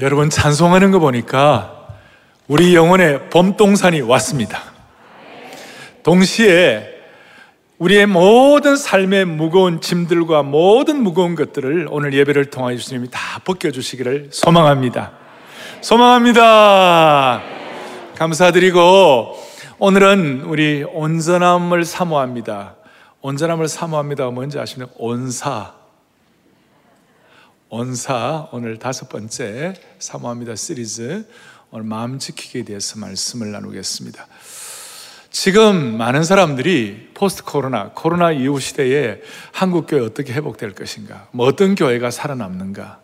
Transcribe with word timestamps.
여러분 0.00 0.28
찬송하는 0.28 0.90
거 0.90 0.98
보니까 0.98 1.86
우리 2.48 2.74
영혼의 2.74 3.30
범동산이 3.30 4.00
왔습니다. 4.00 4.60
동시에 6.02 6.84
우리의 7.78 8.06
모든 8.06 8.76
삶의 8.76 9.24
무거운 9.24 9.80
짐들과 9.80 10.42
모든 10.42 11.00
무거운 11.00 11.36
것들을 11.36 11.86
오늘 11.92 12.12
예배를 12.12 12.46
통하여 12.46 12.76
주님이 12.76 13.08
다 13.12 13.38
벗겨주시기를 13.44 14.30
소망합니다. 14.32 15.12
소망합니다. 15.80 17.40
감사드리고 18.16 19.36
오늘은 19.78 20.42
우리 20.46 20.84
온전함을 20.92 21.84
사모합니다. 21.84 22.74
온전함을 23.20 23.68
사모합니다가 23.68 24.32
뭔지 24.32 24.58
아시나요? 24.58 24.88
온사. 24.96 25.83
원사 27.70 28.48
오늘 28.52 28.78
다섯 28.78 29.08
번째 29.08 29.74
사모합니다 29.98 30.54
시리즈. 30.54 31.24
오늘 31.70 31.84
마음 31.84 32.18
지키기에 32.18 32.64
대해서 32.64 32.98
말씀을 32.98 33.50
나누겠습니다. 33.50 34.26
지금 35.30 35.96
많은 35.96 36.22
사람들이 36.22 37.10
포스트 37.14 37.42
코로나, 37.42 37.90
코로나 37.90 38.30
이후 38.30 38.60
시대에 38.60 39.20
한국 39.52 39.86
교회 39.88 40.00
어떻게 40.00 40.32
회복될 40.32 40.74
것인가, 40.74 41.26
뭐 41.32 41.46
어떤 41.46 41.74
교회가 41.74 42.12
살아남는가, 42.12 43.00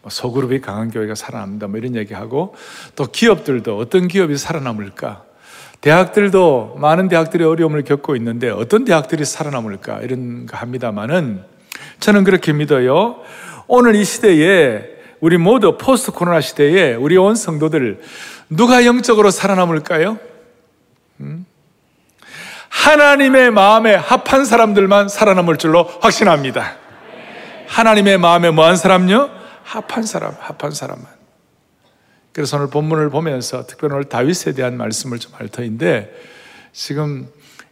뭐 0.00 0.10
소그룹이 0.10 0.60
강한 0.62 0.90
교회가 0.90 1.14
살아남는다, 1.14 1.66
뭐 1.66 1.78
이런 1.78 1.96
얘기하고 1.96 2.54
또 2.96 3.04
기업들도 3.04 3.76
어떤 3.76 4.08
기업이 4.08 4.38
살아남을까, 4.38 5.24
대학들도 5.82 6.76
많은 6.78 7.08
대학들이 7.08 7.44
어려움을 7.44 7.84
겪고 7.84 8.16
있는데 8.16 8.48
어떤 8.48 8.84
대학들이 8.84 9.24
살아남을까? 9.26 10.00
이런 10.00 10.46
거 10.46 10.56
합니다만은 10.56 11.42
저는 12.00 12.24
그렇게 12.24 12.52
믿어요. 12.52 13.22
오늘 13.72 13.94
이 13.94 14.04
시대에 14.04 14.82
우리 15.20 15.36
모두 15.36 15.78
포스트 15.78 16.10
코로나 16.10 16.40
시대에 16.40 16.94
우리 16.94 17.16
온 17.16 17.36
성도들 17.36 18.00
누가 18.48 18.84
영적으로 18.84 19.30
살아남을까요? 19.30 20.18
음? 21.20 21.46
하나님의 22.68 23.52
마음에 23.52 23.94
합한 23.94 24.44
사람들만 24.44 25.08
살아남을 25.08 25.56
줄로 25.58 25.84
확신합니다. 25.84 26.78
하나님의 27.68 28.18
마음에 28.18 28.50
뭐한 28.50 28.74
사람요? 28.74 29.30
합한 29.62 30.02
사람, 30.02 30.34
합한 30.40 30.72
사람만. 30.72 31.06
그래서 32.32 32.56
오늘 32.56 32.70
본문을 32.70 33.10
보면서 33.10 33.68
특별히 33.68 33.94
오늘 33.94 34.08
다윗에 34.08 34.52
대한 34.52 34.76
말씀을 34.76 35.20
좀 35.20 35.34
할 35.34 35.46
터인데 35.46 36.12
지금 36.72 37.28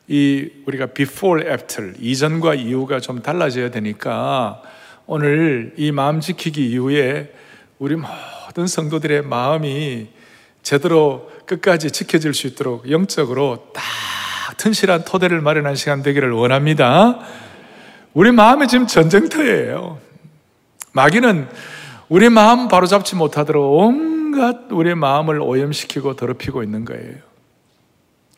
이 0.06 0.48
우리가 0.64 0.86
before, 0.86 1.50
after 1.50 1.94
이전과 1.98 2.54
이후가 2.54 3.00
좀 3.00 3.20
달라져야 3.20 3.72
되니까 3.72 4.62
오늘 5.10 5.72
이 5.78 5.90
마음 5.90 6.20
지키기 6.20 6.70
이후에 6.70 7.32
우리 7.78 7.96
모든 7.96 8.66
성도들의 8.66 9.22
마음이 9.22 10.08
제대로 10.62 11.30
끝까지 11.46 11.90
지켜질 11.90 12.34
수 12.34 12.46
있도록 12.46 12.90
영적으로 12.90 13.68
딱 13.72 13.82
튼실한 14.58 15.06
토대를 15.06 15.40
마련한 15.40 15.76
시간 15.76 16.02
되기를 16.02 16.32
원합니다. 16.32 17.20
우리 18.12 18.32
마음이 18.32 18.68
지금 18.68 18.86
전쟁터예요. 18.86 19.98
마귀는 20.92 21.48
우리 22.10 22.28
마음 22.28 22.68
바로잡지 22.68 23.16
못하도록 23.16 23.78
온갖 23.78 24.70
우리 24.70 24.94
마음을 24.94 25.40
오염시키고 25.40 26.16
더럽히고 26.16 26.62
있는 26.62 26.84
거예요. 26.84 27.14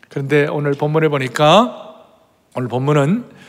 그런데 0.09 0.47
오늘 0.49 0.75
본문에 0.75 1.09
보니까 1.09 1.97
오늘 2.55 2.69
본문은 2.69 3.40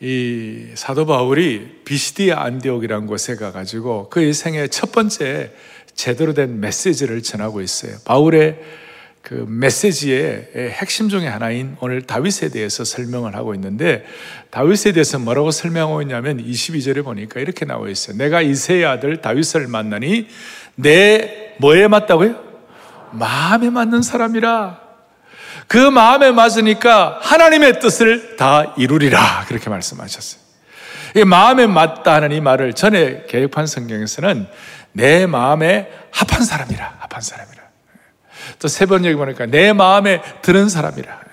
이 0.00 0.66
사도 0.74 1.06
바울이 1.06 1.80
비시디아 1.84 2.42
안디옥이라는 2.42 3.06
곳에 3.06 3.36
가가지고 3.36 4.08
그의 4.10 4.32
생애 4.34 4.66
첫 4.68 4.92
번째 4.92 5.52
제대로 5.94 6.34
된 6.34 6.60
메시지를 6.60 7.22
전하고 7.22 7.60
있어요. 7.60 7.96
바울의 8.04 8.58
그 9.22 9.46
메시지의 9.48 10.50
핵심 10.72 11.08
중의 11.08 11.30
하나인 11.30 11.76
오늘 11.80 12.02
다윗에 12.02 12.50
대해서 12.50 12.84
설명을 12.84 13.34
하고 13.34 13.54
있는데 13.54 14.04
다윗에 14.50 14.92
대해서 14.92 15.18
뭐라고 15.18 15.50
설명하고 15.50 16.02
있냐면 16.02 16.44
22절에 16.44 17.02
보니까 17.02 17.40
이렇게 17.40 17.64
나와 17.64 17.88
있어요. 17.88 18.18
내가 18.18 18.42
이세의 18.42 18.84
아들 18.84 19.22
다윗을 19.22 19.68
만나니 19.68 20.26
내 20.74 21.54
뭐에 21.58 21.88
맞다고요? 21.88 22.42
마음에 23.12 23.70
맞는 23.70 24.02
사람이라 24.02 24.83
그 25.66 25.78
마음에 25.78 26.30
맞으니까 26.30 27.18
하나님의 27.22 27.80
뜻을 27.80 28.36
다 28.36 28.74
이루리라. 28.76 29.44
그렇게 29.48 29.70
말씀하셨어요. 29.70 30.42
이 31.16 31.24
마음에 31.24 31.66
맞다 31.66 32.14
하는 32.14 32.32
이 32.32 32.40
말을 32.40 32.72
전에 32.74 33.24
개혁판 33.28 33.66
성경에서는 33.66 34.46
내 34.92 35.26
마음에 35.26 35.90
합한 36.12 36.44
사람이라. 36.44 36.96
합한 37.00 37.20
사람이라. 37.22 37.62
또 38.58 38.68
세번 38.68 39.04
여기 39.04 39.16
보니까 39.16 39.46
내 39.46 39.72
마음에 39.72 40.22
드는 40.42 40.68
사람이라. 40.68 41.24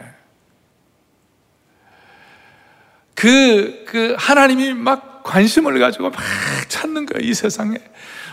그, 3.22 3.86
그 3.88 4.16
하나님이 4.18 4.74
막 4.74 5.24
관심을 5.24 5.80
가지고 5.80 6.10
막 6.10 6.20
찾는 6.68 7.06
거예요. 7.06 7.30
이 7.30 7.36
세상에. 7.36 7.78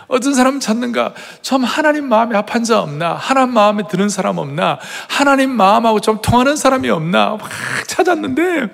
어떤 0.08 0.34
사람 0.34 0.58
찾는가? 0.58 1.14
좀 1.42 1.64
하나님 1.64 2.08
마음에 2.08 2.34
합한 2.34 2.64
자 2.64 2.80
없나? 2.80 3.14
하나님 3.14 3.54
마음에 3.54 3.82
드는 3.88 4.08
사람 4.08 4.38
없나? 4.38 4.78
하나님 5.08 5.50
마음하고 5.50 6.00
좀 6.00 6.20
통하는 6.20 6.56
사람이 6.56 6.88
없나? 6.90 7.36
막 7.36 7.48
찾았는데, 7.86 8.68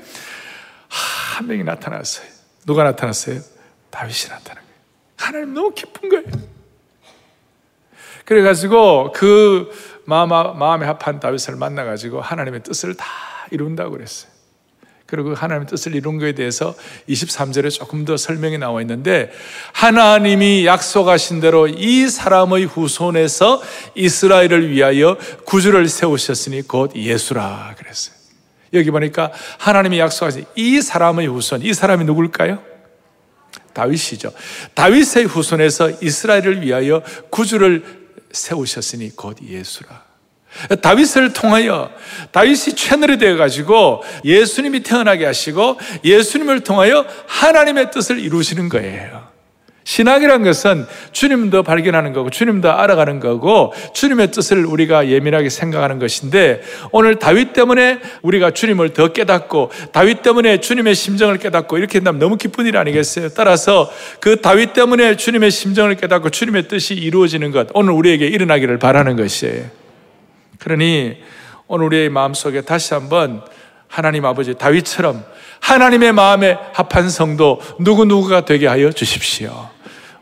한 0.89 1.47
명이 1.47 1.65
나타났어요. 1.65 2.27
누가 2.67 2.85
나타났어요? 2.85 3.41
다윗이 3.91 4.29
나타난 4.31 4.63
거예요. 4.63 4.79
하나님 5.17 5.55
너무 5.55 5.73
기쁜 5.75 6.09
거예요. 6.09 6.25
그래가지고 8.25 9.13
그 9.13 9.71
마음, 10.07 10.29
마음에 10.29 10.87
합한 10.87 11.21
다윗을 11.21 11.57
만나가지고 11.57 12.21
하나님의 12.21 12.63
뜻을 12.63 12.95
다 12.97 13.07
이룬다고 13.51 13.91
그랬어요. 13.91 14.34
그리고 15.15 15.35
하나님의 15.35 15.69
뜻을 15.69 15.95
이룬 15.95 16.19
것에 16.19 16.33
대해서 16.33 16.75
23절에 17.09 17.71
조금 17.71 18.05
더 18.05 18.17
설명이 18.17 18.59
나와 18.59 18.81
있는데 18.81 19.31
하나님이 19.73 20.67
약속하신 20.67 21.41
대로 21.41 21.69
이 21.69 22.09
사람의 22.09 22.65
후손에서 22.65 23.63
이스라엘을 23.95 24.71
위하여 24.71 25.17
구주를 25.45 25.89
세우셨으니 25.89 26.63
곧 26.63 26.97
예수라 26.97 27.77
그랬어요. 27.79 28.17
여기 28.73 28.91
보니까 28.91 29.31
하나님이 29.59 30.01
약속하신 30.01 30.47
이 30.57 30.81
사람의 30.81 31.29
후손, 31.29 31.63
이 31.63 31.73
사람이 31.73 32.05
누굴까요? 32.05 32.61
다윗이죠. 33.73 34.33
다윗의 34.75 35.27
후손에서 35.27 35.91
이스라엘을 36.03 36.63
위하여 36.63 37.03
구주를 37.31 37.85
세우셨으니 38.33 39.15
곧 39.15 39.39
예수라. 39.43 40.14
다윗을 40.83 41.33
통하여 41.33 41.91
다윗이 42.33 42.77
채널이 42.77 43.19
되어 43.19 43.37
가지고 43.37 44.03
예수님이 44.25 44.83
태어나게 44.83 45.25
하시고 45.27 45.79
예수님을 46.05 46.61
통하여 46.61 47.07
하나님의 47.27 47.91
뜻을 47.91 48.19
이루시는 48.19 48.69
거예요. 48.69 49.35
신학이란 49.85 50.43
것은 50.43 50.87
주님도 51.13 51.63
발견하는 51.63 52.13
거고 52.15 52.31
주님도 52.31 52.73
알아가는 52.73 53.21
거고 53.21 53.73
주님의 53.93 54.31
뜻을 54.31 54.65
우리가 54.65 55.09
예민하게 55.09 55.51
생각하는 55.51 55.99
것인데 55.99 56.63
오늘 56.91 57.19
다윗 57.19 57.53
때문에 57.53 58.01
우리가 58.23 58.51
주님을 58.53 58.95
더 58.95 59.13
깨닫고 59.13 59.71
다윗 59.93 60.23
때문에 60.23 60.61
주님의 60.61 60.95
심정을 60.95 61.39
깨닫고 61.39 61.77
이렇게 61.79 61.99
된다면 61.99 62.19
너무 62.19 62.37
기쁜 62.37 62.67
일 62.67 62.79
아니겠어요? 62.79 63.29
따라서 63.31 63.91
그 64.21 64.41
다윗 64.41 64.73
때문에 64.73 65.17
주님의 65.17 65.51
심정을 65.51 65.97
깨닫고 65.97 66.31
주님의 66.31 66.69
뜻이 66.69 66.95
이루어지는 66.95 67.51
것 67.51 67.69
오늘 67.75 67.93
우리에게 67.93 68.27
일어나기를 68.27 68.79
바라는 68.79 69.17
것이에요. 69.17 69.84
그러니 70.59 71.19
오늘 71.67 71.87
우리의 71.87 72.09
마음속에 72.11 72.63
다시 72.63 72.95
한번 72.95 73.43
하나님 73.89 74.25
아버지 74.25 74.55
다윗처럼 74.55 75.25
하나님의 75.61 76.13
마음에 76.13 76.59
합한 76.75 77.09
성도 77.09 77.61
누구누구가 77.79 78.45
되게 78.45 78.67
하여 78.67 78.93
주십시오. 78.93 79.71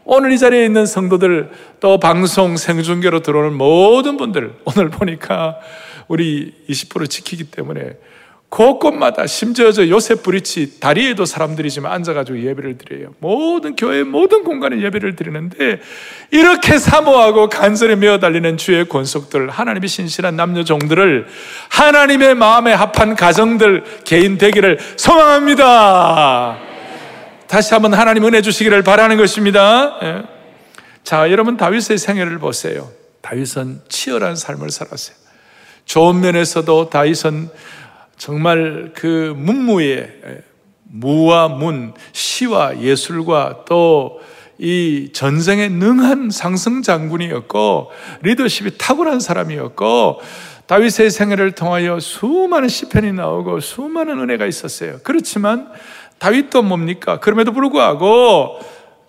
오늘 0.05 0.33
이 0.33 0.39
자리에 0.39 0.65
있는 0.65 0.85
성도들 0.85 1.51
또 1.81 1.99
방송 1.99 2.57
생중계로 2.57 3.21
들어오는 3.21 3.55
모든 3.55 4.17
분들 4.17 4.55
오늘 4.65 4.91
보니까 4.91 5.59
우리 6.09 6.53
20% 6.69 7.09
지키기 7.09 7.45
때문에 7.45 7.93
곳곳마다 8.53 9.27
심지어 9.27 9.73
저 9.73 9.89
요셉 9.89 10.23
브리치 10.23 10.79
다리에도 10.79 11.25
사람들이 11.25 11.71
지금 11.71 11.91
앉아가지고 11.91 12.39
예배를 12.43 12.77
드려요. 12.77 13.15
모든 13.19 13.75
교회 13.77 14.03
모든 14.03 14.45
공간에 14.45 14.79
예배를 14.83 15.17
드리는데 15.17 15.81
이렇게 16.31 16.77
사모하고 16.77 17.49
간절히 17.49 17.97
메어 17.97 18.19
달리는 18.19 18.59
주의 18.59 18.87
권속들 18.87 19.49
하나님의 19.49 19.89
신실한 19.89 20.37
남녀 20.37 20.65
종들을 20.65 21.27
하나님의 21.71 22.35
마음에 22.35 22.75
합한 22.75 23.17
가정들 23.17 23.85
개인 24.05 24.37
되기를 24.37 24.79
소망합니다. 24.97 26.59
다시 27.47 27.73
한번 27.73 27.95
하나님 27.95 28.27
은혜 28.27 28.43
주시기를 28.43 28.83
바라는 28.83 29.17
것입니다. 29.17 29.99
예. 30.03 30.23
자, 31.05 31.31
여러분 31.31 31.57
다윗의 31.57 31.97
생애를 31.97 32.39
보세요. 32.39 32.91
다윗은 33.23 33.81
치열한 33.89 34.37
삶을 34.37 34.71
살았어요. 34.71 35.17
좋은 35.87 36.21
면에서도 36.21 36.91
다윗은 36.91 37.51
정말 38.23 38.93
그 38.95 39.35
문무의 39.37 40.09
무와 40.85 41.49
문, 41.49 41.93
시와 42.13 42.81
예술과 42.81 43.65
또 43.67 44.21
이 44.65 45.09
전쟁에 45.13 45.69
능한 45.69 46.31
상승 46.31 46.83
장군이었고 46.83 47.91
리더십이 48.23 48.79
탁월한 48.79 49.19
사람이었고 49.19 50.21
다윗의 50.67 51.11
생애를 51.11 51.53
통하여 51.53 51.99
수많은 51.99 52.69
시편이 52.69 53.13
나오고 53.13 53.59
수많은 53.59 54.21
은혜가 54.21 54.47
있었어요. 54.47 54.99
그렇지만 55.03 55.69
다윗도 56.19 56.63
뭡니까? 56.63 57.19
그럼에도 57.19 57.53
불구하고 57.53 58.61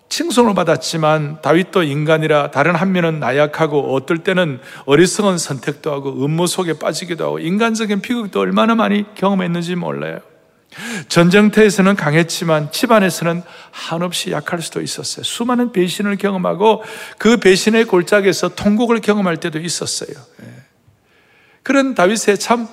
칭송을 0.08 0.54
받았지만 0.54 1.40
다윗도 1.42 1.82
인간이라 1.82 2.50
다른 2.50 2.74
한 2.74 2.92
면은 2.92 3.18
나약하고 3.20 3.94
어떨 3.94 4.18
때는 4.18 4.60
어리석은 4.86 5.38
선택도 5.38 5.92
하고 5.92 6.24
음모 6.24 6.46
속에 6.46 6.78
빠지기도 6.78 7.24
하고 7.24 7.38
인간적인 7.38 8.00
비극도 8.00 8.40
얼마나 8.40 8.74
많이 8.74 9.04
경험했는지 9.14 9.74
몰라요. 9.74 10.20
전쟁터에서는 11.08 11.94
강했지만 11.96 12.72
집안에서는 12.72 13.42
한없이 13.70 14.30
약할 14.32 14.60
수도 14.60 14.80
있었어요. 14.80 15.22
수많은 15.22 15.72
배신을 15.72 16.16
경험하고 16.16 16.82
그 17.18 17.36
배신의 17.36 17.84
골짜기에서 17.86 18.54
통곡을 18.54 19.00
경험할 19.00 19.38
때도 19.38 19.60
있었어요. 19.60 20.16
예. 20.42 20.46
그런 21.62 21.94
다윗의 21.94 22.38
참 22.38 22.68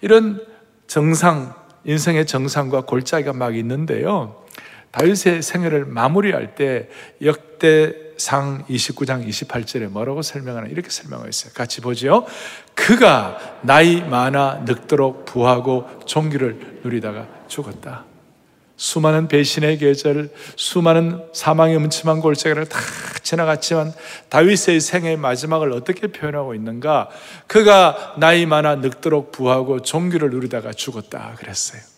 이런 0.00 0.44
정상, 0.86 1.54
인생의 1.84 2.26
정상과 2.26 2.82
골짜기가 2.82 3.32
막 3.32 3.56
있는데요. 3.56 4.43
다윗의 4.94 5.42
생애를 5.42 5.86
마무리할 5.86 6.54
때 6.54 6.88
역대상 7.20 8.64
29장 8.68 9.26
28절에 9.26 9.88
뭐라고 9.88 10.22
설명하나 10.22 10.68
이렇게 10.68 10.88
설명하고 10.88 11.28
있어요. 11.28 11.52
같이 11.52 11.80
보죠. 11.80 12.24
그가 12.74 13.58
나이 13.62 14.02
많아 14.02 14.62
늙도록 14.64 15.24
부하고 15.24 15.88
종기를 16.06 16.80
누리다가 16.84 17.26
죽었다. 17.48 18.04
수많은 18.76 19.26
배신의 19.26 19.78
계절, 19.78 20.30
수많은 20.54 21.24
사망의 21.32 21.76
음침한 21.76 22.20
골짜기를 22.20 22.68
다 22.68 22.78
지나갔지만 23.24 23.92
다윗의 24.28 24.78
생의 24.80 25.16
마지막을 25.16 25.72
어떻게 25.72 26.06
표현하고 26.06 26.54
있는가? 26.54 27.08
그가 27.48 28.14
나이 28.18 28.46
많아 28.46 28.76
늙도록 28.76 29.32
부하고 29.32 29.82
종기를 29.82 30.30
누리다가 30.30 30.72
죽었다 30.72 31.34
그랬어요. 31.36 31.93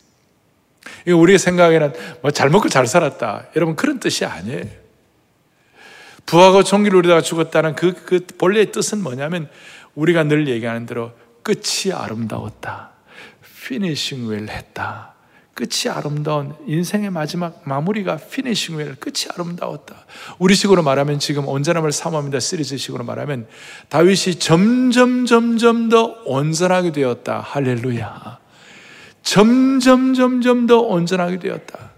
이거 1.06 1.16
우리 1.16 1.38
생각에는 1.38 1.92
뭐 2.22 2.30
잘 2.30 2.50
먹고 2.50 2.68
잘 2.68 2.86
살았다. 2.86 3.46
여러분 3.56 3.76
그런 3.76 3.98
뜻이 4.00 4.24
아니에요. 4.24 4.64
부하고 6.26 6.64
종기를 6.64 6.96
누리다가 6.96 7.20
죽었다는 7.20 7.76
그, 7.76 7.94
그 7.94 8.26
본래의 8.38 8.72
뜻은 8.72 9.02
뭐냐면 9.02 9.48
우리가 9.94 10.24
늘 10.24 10.48
얘기하는 10.48 10.86
대로 10.86 11.12
끝이 11.42 11.92
아름다웠다. 11.94 12.90
finishing 13.66 14.28
well 14.28 14.48
했다. 14.48 15.14
끝이 15.54 15.90
아름다운 15.90 16.54
인생의 16.66 17.10
마지막 17.10 17.62
마무리가 17.64 18.16
finishing 18.16 18.76
well 18.76 18.94
끝이 18.96 19.26
아름다웠다. 19.32 20.04
우리식으로 20.38 20.82
말하면 20.82 21.18
지금 21.18 21.48
온전함을 21.48 21.92
사모합니다 21.92 22.40
시리즈식으로 22.40 23.04
말하면 23.04 23.46
다윗이 23.88 24.38
점점 24.38 25.24
점점 25.24 25.88
더 25.88 26.18
온전하게 26.26 26.92
되었다. 26.92 27.40
할렐루야. 27.40 28.45
점점 29.26 30.14
점점 30.14 30.68
더 30.68 30.78
온전하게 30.78 31.40
되었다. 31.40 31.90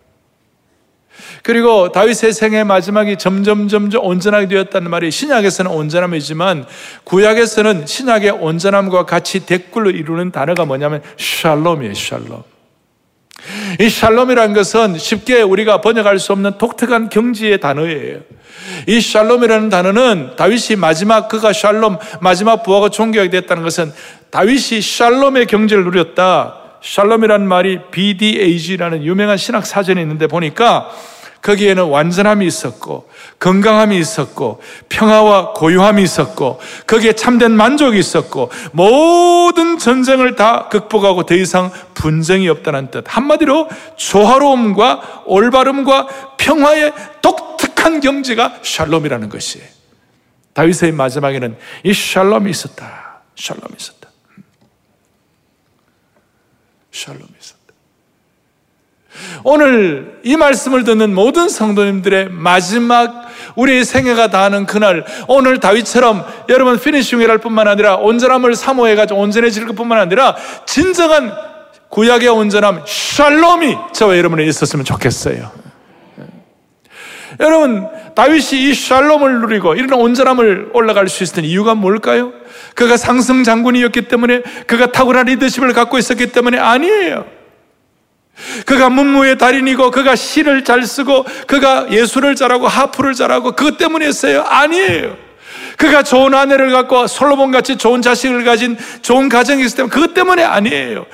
그리고 1.43 1.93
다윗의 1.93 2.33
생의 2.33 2.65
마지막이 2.65 3.19
점점 3.19 3.69
점점 3.69 4.03
온전하게 4.03 4.49
되었다는 4.49 4.91
말이 4.91 5.11
신약에서는 5.11 5.71
온전함이지만 5.71 6.65
구약에서는 7.05 7.87
신약의 7.87 8.31
온전함과 8.31 9.05
같이 9.05 9.45
댓글로 9.45 9.91
이루는 9.91 10.33
단어가 10.33 10.65
뭐냐면 10.65 11.03
샬롬이에요. 11.19 11.93
샬롬. 11.93 12.43
이 13.79 13.91
샬롬이라는 13.91 14.55
것은 14.55 14.97
쉽게 14.97 15.43
우리가 15.43 15.83
번역할 15.83 16.19
수 16.19 16.33
없는 16.33 16.57
독특한 16.57 17.11
경지의 17.11 17.61
단어예요. 17.61 18.21
이 18.87 19.01
샬롬이라는 19.03 19.69
단어는 19.69 20.31
다윗이 20.37 20.77
마지막 20.79 21.29
그가 21.29 21.53
샬롬 21.53 21.99
마지막 22.23 22.63
부하가 22.63 22.89
존경하게 22.89 23.29
됐다는 23.31 23.63
것은 23.63 23.93
다윗이 24.31 24.81
샬롬의 24.81 25.47
경지를 25.47 25.85
누렸다. 25.85 26.68
샬롬이라는 26.83 27.47
말이 27.47 27.81
BDAG라는 27.91 29.05
유명한 29.05 29.37
신학 29.37 29.67
사전이 29.67 30.01
있는데 30.01 30.27
보니까 30.27 30.91
거기에는 31.43 31.85
완전함이 31.85 32.47
있었고 32.47 33.09
건강함이 33.39 33.99
있었고 33.99 34.61
평화와 34.89 35.53
고요함이 35.53 36.03
있었고 36.03 36.61
거기에 36.87 37.13
참된 37.13 37.53
만족이 37.53 37.99
있었고 37.99 38.51
모든 38.73 39.79
전쟁을 39.79 40.35
다 40.35 40.69
극복하고 40.69 41.25
더 41.25 41.35
이상 41.35 41.71
분쟁이 41.95 42.49
없다는 42.49 42.91
뜻. 42.91 43.05
한마디로 43.07 43.69
조화로움과 43.97 45.23
올바름과 45.27 46.09
평화의 46.39 46.93
독특한 47.23 48.01
경지가 48.01 48.59
샬롬이라는 48.63 49.29
것이에요. 49.29 49.67
다윗의 50.55 50.93
마지막에는 50.93 51.57
이 51.85 51.95
샬롬이 51.95 52.51
있었다. 52.51 53.21
샬롬이 53.37 53.77
있었다. 53.79 53.98
샬롬이 56.93 57.25
있었다. 57.41 57.59
오늘 59.45 60.21
이 60.23 60.37
말씀을 60.37 60.85
듣는 60.85 61.15
모든 61.15 61.49
성도님들의 61.49 62.31
마지막 62.31 63.29
우리의 63.57 63.85
생애가 63.85 64.29
다하는 64.29 64.67
그날 64.67 65.05
오늘 65.27 65.59
다윗처럼 65.59 66.25
여러분 66.49 66.79
피니싱 66.79 67.19
웨할 67.19 67.39
뿐만 67.39 67.67
아니라 67.67 67.97
온전함을 67.97 68.55
사모해가지고 68.55 69.21
온전해질 69.21 69.67
것뿐만 69.67 69.99
아니라 69.99 70.37
진정한 70.67 71.33
구약의 71.89 72.29
온전함 72.29 72.85
샬롬이 72.87 73.77
저와 73.95 74.17
여러분에 74.19 74.45
있었으면 74.45 74.85
좋겠어요. 74.85 75.68
여러분 77.41 77.87
다윗이 78.15 78.71
이 78.71 78.75
샬롬을 78.75 79.41
누리고 79.41 79.75
이런 79.75 79.93
온전함을 79.93 80.71
올라갈 80.73 81.09
수 81.09 81.23
있었던 81.23 81.45
이유가 81.45 81.75
뭘까요? 81.75 82.33
그가 82.75 82.97
상승 82.97 83.45
장군이었기 83.45 84.09
때문에 84.09 84.43
그가 84.67 84.91
탁월한 84.91 85.27
리더십을 85.27 85.73
갖고 85.73 85.99
있었기 85.99 86.33
때문에 86.33 86.59
아니에요. 86.59 87.27
그가 88.67 88.89
문무의 88.89 89.39
달인이고 89.39 89.91
그가 89.91 90.17
시를 90.17 90.65
잘 90.65 90.85
쓰고 90.85 91.25
그가 91.47 91.89
예술을 91.91 92.35
잘하고 92.37 92.69
하프를 92.69 93.15
잘하고 93.15 93.53
그것 93.53 93.79
때문이었어요? 93.79 94.43
아니에요. 94.43 95.17
그가 95.77 96.03
좋은 96.03 96.35
아내를 96.35 96.73
갖고 96.73 97.07
솔로몬 97.07 97.53
같이 97.53 97.77
좋은 97.77 98.03
자식을 98.03 98.45
가진 98.45 98.77
좋은 99.03 99.29
가정이 99.29 99.65
있을 99.65 99.77
때문에 99.77 99.95
그것 99.95 100.13
때문에 100.13 100.43
아니에요. 100.43 101.07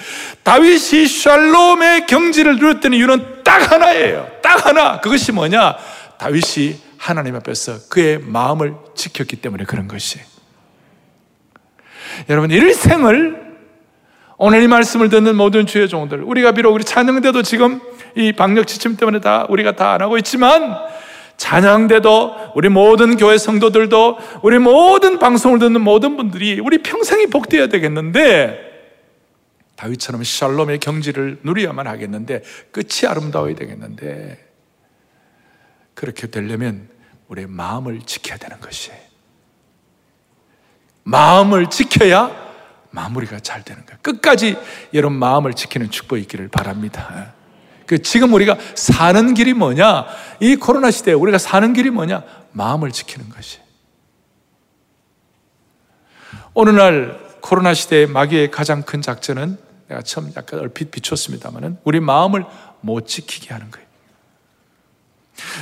다윗이 0.43 1.07
샬롬의 1.07 2.07
경지를 2.07 2.57
누렸던 2.57 2.95
이유는 2.95 3.43
딱 3.45 3.71
하나예요. 3.73 4.27
딱 4.43 4.67
하나. 4.67 5.01
그것이 5.01 5.33
뭐냐? 5.33 5.77
다윗이 6.19 6.77
하나님 6.99 7.37
앞에서 7.37 7.89
그의 7.91 8.19
마음을 8.19 8.75
지켰기 8.95 9.37
때문에 9.37 9.65
그런 9.65 9.89
것이. 9.89 10.19
여러분 12.29 12.51
일생을 12.51 13.45
오늘 14.37 14.63
이 14.63 14.69
말씀을 14.69 15.09
듣는 15.09 15.37
모든 15.37 15.67
주의 15.67 15.89
종들, 15.89 16.23
우리가 16.23 16.53
비록 16.53 16.73
우리 16.75 16.85
찬양대도 16.85 17.43
지금 17.43 17.81
이 18.17 18.33
방역 18.33 18.67
지침 18.67 18.97
때문에 18.97 19.21
다 19.21 19.47
우리가 19.49 19.77
다 19.77 19.93
안 19.93 20.03
하고 20.03 20.17
있지만 20.19 20.77
찬양대도 21.37 22.53
우리 22.55 22.69
모든 22.69 23.17
교회 23.17 23.39
성도들도 23.39 24.19
우리 24.43 24.59
모든 24.59 25.19
방송을 25.19 25.59
듣는 25.59 25.81
모든 25.81 26.17
분들이 26.17 26.61
우리 26.61 26.79
평생이 26.79 27.27
복되어야 27.27 27.69
되겠는데 27.69 28.73
다윗처럼 29.77 30.23
샬롬의 30.23 30.79
경지를 30.79 31.39
누려야만 31.43 31.87
하겠는데 31.87 32.43
끝이 32.71 33.09
아름다워야 33.09 33.55
되겠는데 33.57 34.39
그렇게 35.95 36.27
되려면 36.27 36.89
우리의 37.29 37.47
마음을 37.47 38.03
지켜야 38.03 38.37
되는 38.37 38.61
것이 38.61 38.93
마음을 41.05 41.71
지켜야 41.71 42.45
마무리가 42.91 43.41
잘 43.41 43.65
되는 43.65 43.85
거예요. 43.85 43.99
끝까지 44.03 44.57
여러분 44.95 45.19
마음을 45.19 45.55
지키는 45.55 45.91
축복이 45.91 46.23
있기를 46.23 46.49
바랍니다. 46.49 47.35
그 47.87 48.01
지금 48.01 48.33
우리가 48.33 48.57
사는 48.75 49.35
길이 49.35 49.53
뭐냐? 49.53 50.07
이 50.41 50.57
코로나 50.57 50.91
시대에 50.91 51.13
우리가 51.15 51.39
사는 51.39 51.73
길이 51.73 51.91
뭐냐? 51.91 52.23
마음을 52.53 52.93
지키는 52.93 53.29
것이. 53.29 53.59
어느 56.55 56.71
날 56.71 57.19
코로나 57.41 57.75
시대의 57.75 58.07
마귀의 58.07 58.51
가장 58.53 58.83
큰 58.83 59.03
작전은 59.03 59.59
내가 59.89 60.03
처음 60.03 60.33
약간 60.37 60.61
얼핏 60.61 60.91
비췄습니다만은 60.91 61.79
우리 61.85 62.01
마음을 62.01 62.47
못 62.81 63.07
지키게 63.07 63.53
하는 63.53 63.71
거예요. 63.71 63.84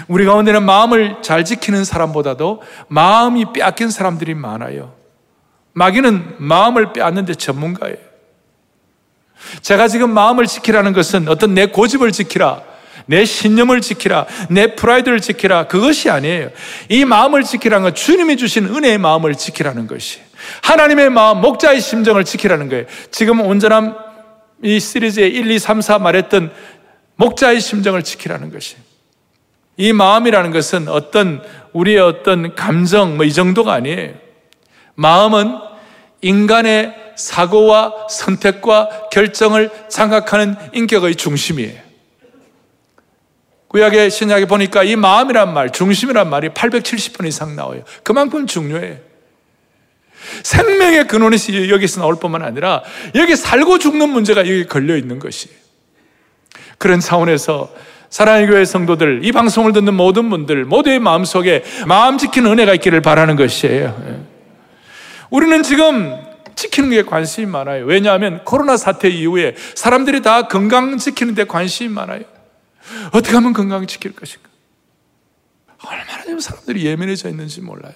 우리 0.09 0.25
가운데는 0.25 0.62
마음을 0.62 1.17
잘 1.23 1.45
지키는 1.45 1.85
사람보다도 1.85 2.62
마음이 2.89 3.53
빼앗긴 3.53 3.91
사람들이 3.91 4.35
많아요. 4.35 4.95
마귀는 5.75 6.37
마음을 6.39 6.93
빼앗는데 6.93 7.35
전문가예요. 7.35 7.97
제가 9.61 9.89
지금 9.89 10.11
마음을 10.11 10.47
지키라는 10.47 10.93
것은 10.93 11.29
어떤 11.29 11.55
내 11.55 11.67
고집을 11.67 12.12
지키라, 12.12 12.62
내 13.07 13.25
신념을 13.25 13.81
지키라, 13.81 14.27
내 14.51 14.75
프라이드를 14.75 15.21
지키라, 15.21 15.67
그것이 15.67 16.11
아니에요. 16.11 16.51
이 16.89 17.05
마음을 17.05 17.43
지키라는 17.43 17.83
건 17.85 17.95
주님이 17.95 18.37
주신 18.37 18.67
은혜의 18.67 18.99
마음을 18.99 19.35
지키라는 19.35 19.87
것이. 19.87 20.21
하나님의 20.62 21.11
마음, 21.11 21.41
목자의 21.41 21.81
심정을 21.81 22.25
지키라는 22.25 22.69
거예요. 22.69 22.85
지금 23.11 23.41
온전함 23.41 23.97
이 24.62 24.79
시리즈의 24.79 25.31
1, 25.33 25.51
2, 25.51 25.59
3, 25.59 25.81
4 25.81 25.99
말했던 25.99 26.53
목자의 27.17 27.61
심정을 27.61 28.03
지키라는 28.03 28.53
것이. 28.53 28.77
이 29.76 29.93
마음이라는 29.93 30.50
것은 30.50 30.88
어떤 30.88 31.43
우리의 31.73 31.99
어떤 31.99 32.55
감정 32.55 33.17
뭐 33.17 33.26
이 33.26 33.33
정도가 33.33 33.73
아니에요. 33.73 34.14
마음은 34.95 35.57
인간의 36.21 36.95
사고와 37.17 38.09
선택과 38.09 39.09
결정을 39.11 39.71
장악하는 39.88 40.57
인격의 40.73 41.17
중심이에요. 41.17 41.81
구약의 43.69 44.11
신약에 44.11 44.45
보니까 44.47 44.83
이 44.83 44.97
마음이란 44.97 45.55
말, 45.55 45.71
중심이란 45.71 46.29
말이 46.29 46.50
870번 46.50 47.26
이상 47.26 47.57
나와요. 47.57 47.85
그만큼 48.02 48.47
중요해요. 48.47 48.99
생명의 50.43 51.09
근원이 51.09 51.37
여기서 51.71 52.00
나올 52.00 52.17
뿐만 52.17 52.43
아니라 52.43 52.83
여기 53.14 53.35
살고 53.35 53.79
죽는 53.79 54.11
문제가 54.11 54.43
여기 54.43 54.67
걸려 54.67 54.97
있는 54.97 55.19
것이 55.19 55.49
그런 56.79 57.00
차원에서 57.00 57.73
사랑의 58.12 58.47
교회 58.47 58.66
성도들, 58.66 59.25
이 59.25 59.33
방송을 59.33 59.73
듣는 59.73 59.95
모든 59.95 60.28
분들 60.28 60.66
모두의 60.66 60.99
마음속에 60.99 61.64
마음 61.88 62.19
지키는 62.19 62.50
은혜가 62.50 62.75
있기를 62.75 63.00
바라는 63.00 63.37
것이에요. 63.37 64.04
예. 64.07 64.21
우리는 65.31 65.62
지금 65.62 66.14
지키는 66.54 66.90
게 66.90 67.04
관심이 67.04 67.47
많아요. 67.47 67.87
왜냐하면 67.87 68.45
코로나 68.45 68.76
사태 68.76 69.09
이후에 69.09 69.54
사람들이 69.75 70.21
다 70.21 70.47
건강 70.47 70.99
지키는 70.99 71.35
데 71.35 71.45
관심이 71.45 71.88
많아요. 71.88 72.21
어떻게 73.12 73.35
하면 73.35 73.54
건강 73.54 73.87
지킬 73.87 74.14
것인가? 74.14 74.47
얼마나 75.83 76.38
사람들이 76.38 76.85
예민해져 76.85 77.31
있는지 77.31 77.62
몰라요. 77.62 77.95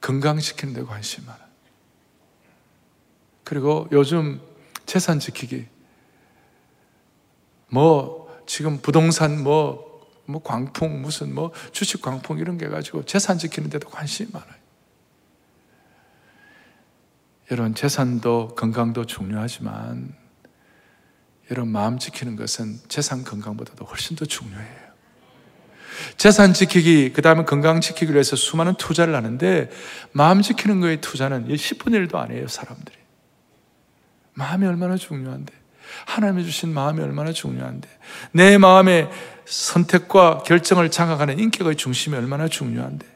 건강시키는 0.00 0.74
데 0.74 0.82
관심이 0.82 1.26
많아. 1.26 1.38
그리고 3.44 3.86
요즘 3.92 4.40
재산 4.84 5.20
지키기. 5.20 5.66
뭐, 7.70 8.28
지금 8.46 8.78
부동산 8.78 9.42
뭐, 9.42 9.90
뭐 10.26 10.42
광풍, 10.42 11.02
무슨 11.02 11.34
뭐 11.34 11.52
주식 11.72 12.02
광풍 12.02 12.38
이런 12.38 12.58
게 12.58 12.68
가지고 12.68 13.04
재산 13.04 13.38
지키는 13.38 13.70
데도 13.70 13.88
관심이 13.88 14.28
많아요. 14.32 14.60
여러분, 17.50 17.74
재산도 17.74 18.54
건강도 18.56 19.04
중요하지만, 19.04 20.14
여러분, 21.50 21.72
마음 21.72 21.98
지키는 21.98 22.36
것은 22.36 22.78
재산 22.86 23.24
건강보다도 23.24 23.84
훨씬 23.84 24.16
더 24.16 24.24
중요해요. 24.24 24.90
재산 26.16 26.54
지키기, 26.54 27.12
그 27.12 27.22
다음에 27.22 27.44
건강 27.44 27.80
지키기 27.80 28.12
위해서 28.12 28.36
수많은 28.36 28.74
투자를 28.74 29.16
하는데, 29.16 29.68
마음 30.12 30.42
지키는 30.42 30.80
거에 30.80 31.00
투자는 31.00 31.48
10분의 31.48 32.06
1도 32.06 32.16
안 32.16 32.30
해요, 32.30 32.46
사람들이. 32.46 32.96
마음이 34.34 34.66
얼마나 34.66 34.96
중요한데. 34.96 35.59
하나님이 36.06 36.44
주신 36.44 36.72
마음이 36.72 37.02
얼마나 37.02 37.32
중요한데. 37.32 37.88
내 38.32 38.58
마음의 38.58 39.10
선택과 39.44 40.42
결정을 40.44 40.90
장악하는 40.90 41.38
인격의 41.38 41.76
중심이 41.76 42.16
얼마나 42.16 42.48
중요한데. 42.48 43.06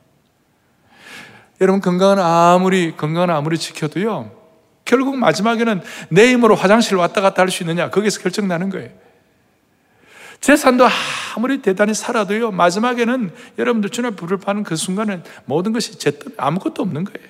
여러분, 1.60 1.80
건강은 1.80 2.18
아무리, 2.18 2.96
건강은 2.96 3.30
아무리 3.30 3.58
지켜도요, 3.58 4.32
결국 4.84 5.16
마지막에는 5.16 5.82
내 6.10 6.30
힘으로 6.30 6.56
화장실 6.56 6.96
왔다 6.96 7.20
갔다 7.20 7.42
할 7.42 7.48
수 7.48 7.62
있느냐, 7.62 7.90
거기서 7.90 8.20
결정 8.20 8.48
나는 8.48 8.70
거예요. 8.70 8.90
재산도 10.40 10.86
아무리 11.34 11.62
대단히 11.62 11.94
살아도요, 11.94 12.50
마지막에는 12.50 13.32
여러분들 13.56 13.88
주님 13.90 14.14
불을 14.14 14.38
파는 14.38 14.62
그 14.62 14.76
순간은 14.76 15.22
모든 15.46 15.72
것이 15.72 15.98
제 15.98 16.10
뜻, 16.10 16.34
아무것도 16.36 16.82
없는 16.82 17.04
거예요. 17.04 17.28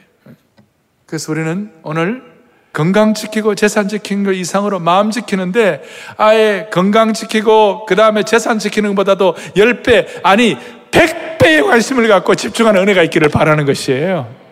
그래서 1.06 1.30
우리는 1.30 1.72
오늘 1.82 2.33
건강 2.74 3.14
지키고 3.14 3.54
재산 3.54 3.88
지키는 3.88 4.24
것 4.24 4.32
이상으로 4.32 4.80
마음 4.80 5.10
지키는데 5.10 5.82
아예 6.18 6.68
건강 6.70 7.14
지키고 7.14 7.86
그 7.86 7.96
다음에 7.96 8.22
재산 8.24 8.58
지키는 8.58 8.90
것보다도 8.90 9.34
10배, 9.56 10.20
아니 10.22 10.58
100배의 10.90 11.64
관심을 11.64 12.06
갖고 12.08 12.34
집중하는 12.34 12.82
은혜가 12.82 13.02
있기를 13.04 13.30
바라는 13.30 13.64
것이에요. 13.64 14.44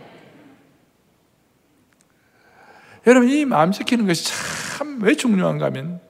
여러분, 3.07 3.29
이 3.29 3.45
마음 3.45 3.73
지키는 3.73 4.07
것이 4.07 4.25
참 4.25 4.73
왜 5.03 5.17
중요한가 5.17 5.67
하면 5.67 6.01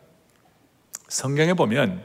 성경에 1.09 1.54
보면 1.54 2.04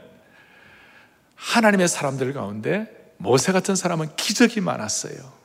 하나님의 1.36 1.86
사람들 1.86 2.32
가운데 2.32 3.12
모세 3.18 3.52
같은 3.52 3.76
사람은 3.76 4.16
기적이 4.16 4.62
많았어요. 4.62 5.37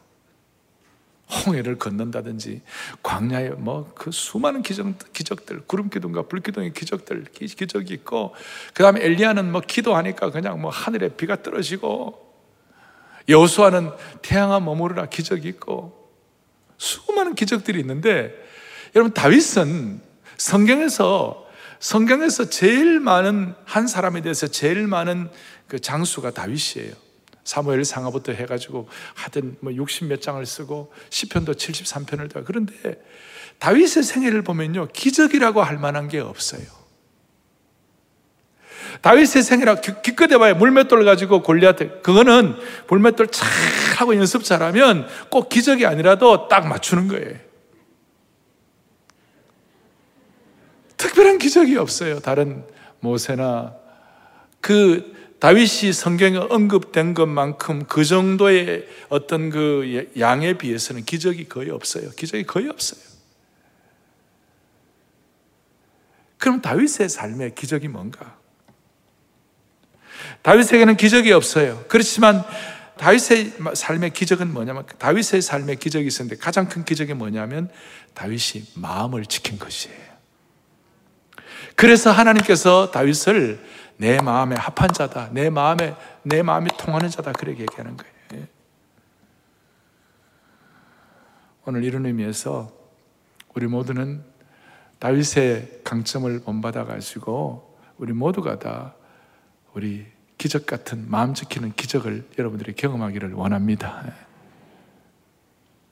홍해를 1.34 1.78
걷는다든지 1.78 2.62
광야에 3.02 3.50
뭐 3.50 3.94
그 3.96 4.12
수많은 4.12 4.64
기적, 4.64 4.86
기적들 5.14 5.62
구름 5.66 5.90
기둥과 5.90 6.24
불 6.24 6.42
기둥의 6.42 6.74
기적들 6.74 7.26
기적이 7.34 7.94
있고 7.94 8.36
그 8.74 8.84
다음에 8.84 9.04
엘리야는 9.04 9.52
뭐 9.52 9.62
기도하니까 9.62 10.32
그냥 10.32 10.62
뭐 10.62 10.70
하늘에 10.72 11.10
비가 11.10 11.42
떨어지고 11.42 12.22
여호수아는 13.30 13.92
태양아 14.22 14.60
머무르라 14.60 15.06
기적이 15.08 15.48
있고 15.50 16.12
수많은 16.78 17.36
기적들이 17.36 17.80
있는데 17.80 18.34
여러분 18.96 19.14
다윗은 19.14 20.02
성경에서 20.38 21.48
성경에서 21.80 22.50
제일 22.50 23.00
많은 23.00 23.56
한 23.66 23.88
사람에 23.88 24.22
대해서 24.22 24.48
제일 24.48 24.88
많은 24.88 25.30
그 25.68 25.80
장수가 25.80 26.32
다윗이에요. 26.32 27.03
사무엘 27.44 27.84
상하부터 27.84 28.32
해가지고 28.32 28.88
하여튼 29.14 29.58
뭐60 29.64 30.06
몇 30.06 30.22
장을 30.22 30.44
쓰고 30.46 30.94
시편도 31.10 31.54
73편을 31.54 32.32
다 32.32 32.42
그런데 32.46 32.74
다윗의 33.60 34.04
생애를 34.04 34.44
보면요 34.44 34.88
기적이라고 34.94 35.62
할 35.62 35.78
만한 35.78 36.08
게 36.08 36.20
없어요. 36.20 36.64
다윗의 39.02 39.44
생애라 39.44 39.82
기껏 39.82 40.32
해봐야 40.32 40.54
물맷돌 40.54 41.04
가지고 41.04 41.42
골리앗 41.42 42.04
그거는 42.04 42.56
물맷돌 42.88 43.28
잘 43.28 43.48
하고 43.98 44.16
연습 44.16 44.44
잘하면 44.44 45.08
꼭 45.30 45.50
기적이 45.50 45.86
아니라도 45.86 46.48
딱 46.48 46.68
맞추는 46.68 47.10
거예요. 47.10 47.38
특별한 50.96 51.38
기적이 51.38 51.78
없어요. 51.78 52.20
다른 52.22 52.66
모세나 53.02 53.76
그 54.62 55.14
다윗이 55.44 55.92
성경에 55.92 56.38
언급된 56.38 57.14
것만큼 57.14 57.84
그 57.88 58.06
정도의 58.06 58.88
어떤 59.10 59.50
그 59.50 60.10
양에 60.18 60.54
비해서는 60.54 61.04
기적이 61.04 61.50
거의 61.50 61.70
없어요. 61.70 62.12
기적이 62.12 62.46
거의 62.46 62.70
없어요. 62.70 63.02
그럼 66.38 66.62
다윗의 66.62 67.10
삶의 67.10 67.56
기적이 67.56 67.90
뭔가? 67.90 68.38
다윗에게는 70.44 70.96
기적이 70.96 71.34
없어요. 71.34 71.84
그렇지만 71.90 72.46
다윗의 72.98 73.52
삶의 73.74 74.12
기적은 74.12 74.54
뭐냐면 74.54 74.86
다윗의 74.98 75.42
삶의 75.42 75.76
기적이 75.76 76.08
있었는데 76.08 76.38
가장 76.38 76.70
큰 76.70 76.86
기적이 76.86 77.16
뭐냐면 77.16 77.70
다윗이 78.14 78.64
마음을 78.76 79.26
지킨 79.26 79.60
것이에요. 79.60 80.14
그래서 81.76 82.14
하나님께서 82.14 82.92
다윗을 82.92 83.60
내 83.98 84.22
마음에 84.22 84.56
합한 84.56 84.92
자다. 84.94 85.30
내 85.32 85.50
마음에, 85.50 85.96
내 86.24 86.42
마음이 86.42 86.70
통하는 86.78 87.10
자다. 87.10 87.34
그렇게 87.34 87.62
얘기하는 87.62 87.98
거예요. 87.98 88.14
예. 88.34 88.48
오늘 91.66 91.84
이런 91.84 92.06
의미에서 92.06 92.72
우리 93.54 93.68
모두는 93.68 94.24
다윗의 95.00 95.82
강점을 95.84 96.40
본받아 96.42 96.86
가지고 96.86 97.78
우리 97.98 98.14
모두가 98.14 98.60
다 98.60 98.96
우리 99.74 100.06
기적 100.38 100.66
같은 100.66 101.10
마음 101.10 101.34
지키는 101.34 101.74
기적을 101.74 102.30
여러분들이 102.38 102.74
경험하기를 102.74 103.34
원합니다. 103.34 104.04
예. 104.08 104.14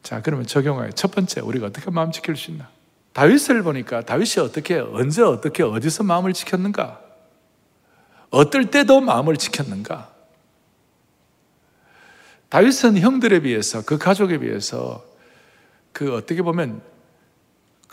자, 0.01 0.21
그러면 0.21 0.45
적용하여 0.45 0.91
첫 0.91 1.11
번째 1.11 1.41
우리가 1.41 1.67
어떻게 1.67 1.91
마음 1.91 2.11
지킬 2.11 2.35
수 2.35 2.51
있나? 2.51 2.69
다윗을 3.13 3.61
보니까 3.63 4.01
다윗이 4.01 4.43
어떻게 4.43 4.79
언제 4.79 5.21
어떻게 5.21 5.63
어디서 5.63 6.03
마음을 6.03 6.33
지켰는가? 6.33 7.10
어떨 8.31 8.71
때도 8.71 9.01
마음을 9.01 9.37
지켰는가? 9.37 10.11
다윗은 12.49 12.97
형들에 12.97 13.41
비해서 13.41 13.83
그 13.83 13.97
가족에 13.97 14.39
비해서 14.39 15.05
그 15.93 16.15
어떻게 16.15 16.41
보면 16.41 16.81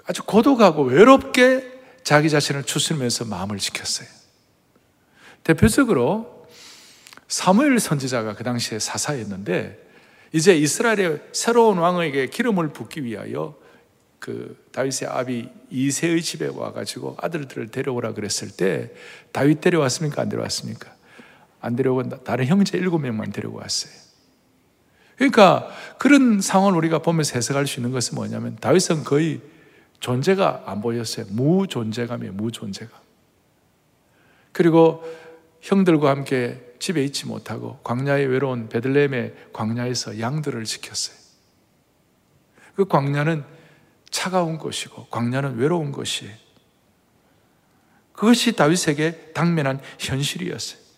아주 0.06 0.22
고독하고 0.22 0.84
외롭게 0.84 1.78
자기 2.02 2.30
자신을 2.30 2.64
추스르면서 2.64 3.26
마음을 3.26 3.58
지켰어요. 3.58 4.08
대표적으로 5.44 6.46
사무엘 7.26 7.78
선지자가 7.78 8.34
그 8.34 8.44
당시에 8.44 8.78
사사였는데 8.78 9.86
이제 10.32 10.56
이스라엘의 10.56 11.20
새로운 11.32 11.78
왕에게 11.78 12.28
기름을 12.28 12.72
붓기 12.72 13.04
위하여 13.04 13.57
그 14.18 14.68
다윗의 14.72 15.08
아비 15.08 15.48
이세의 15.70 16.22
집에 16.22 16.48
와가지고 16.48 17.16
아들들을 17.20 17.68
데려오라 17.68 18.14
그랬을 18.14 18.50
때 18.50 18.92
다윗 19.32 19.60
데려왔습니까? 19.60 20.22
안 20.22 20.28
데려왔습니까? 20.28 20.92
안 21.60 21.76
데려오고 21.76 22.24
다른 22.24 22.46
형제 22.46 22.78
일곱 22.78 22.98
명만 22.98 23.30
데리고 23.32 23.58
왔어요. 23.58 23.92
그러니까 25.16 25.68
그런 25.98 26.40
상황을 26.40 26.78
우리가 26.78 27.00
보면서 27.00 27.34
해석할 27.34 27.66
수 27.66 27.80
있는 27.80 27.90
것은 27.92 28.14
뭐냐면 28.14 28.56
다윗은 28.56 29.04
거의 29.04 29.40
존재가 30.00 30.64
안 30.66 30.80
보였어요. 30.80 31.26
무존재감이에요. 31.30 32.32
무존재감. 32.34 33.00
그리고 34.52 35.02
형들과 35.60 36.10
함께 36.10 36.64
집에 36.78 37.02
있지 37.04 37.26
못하고 37.26 37.80
광야의 37.82 38.26
외로운 38.26 38.68
베들레헴의 38.68 39.34
광야에서 39.52 40.20
양들을 40.20 40.64
지켰어요. 40.64 41.16
그 42.76 42.86
광야는 42.86 43.57
차가운 44.10 44.58
곳이고 44.58 45.06
광야는 45.06 45.56
외로운 45.56 45.92
곳이에요. 45.92 46.32
그것이 48.12 48.56
다윗에게 48.56 49.32
당면한 49.34 49.80
현실이었어요. 49.98 50.88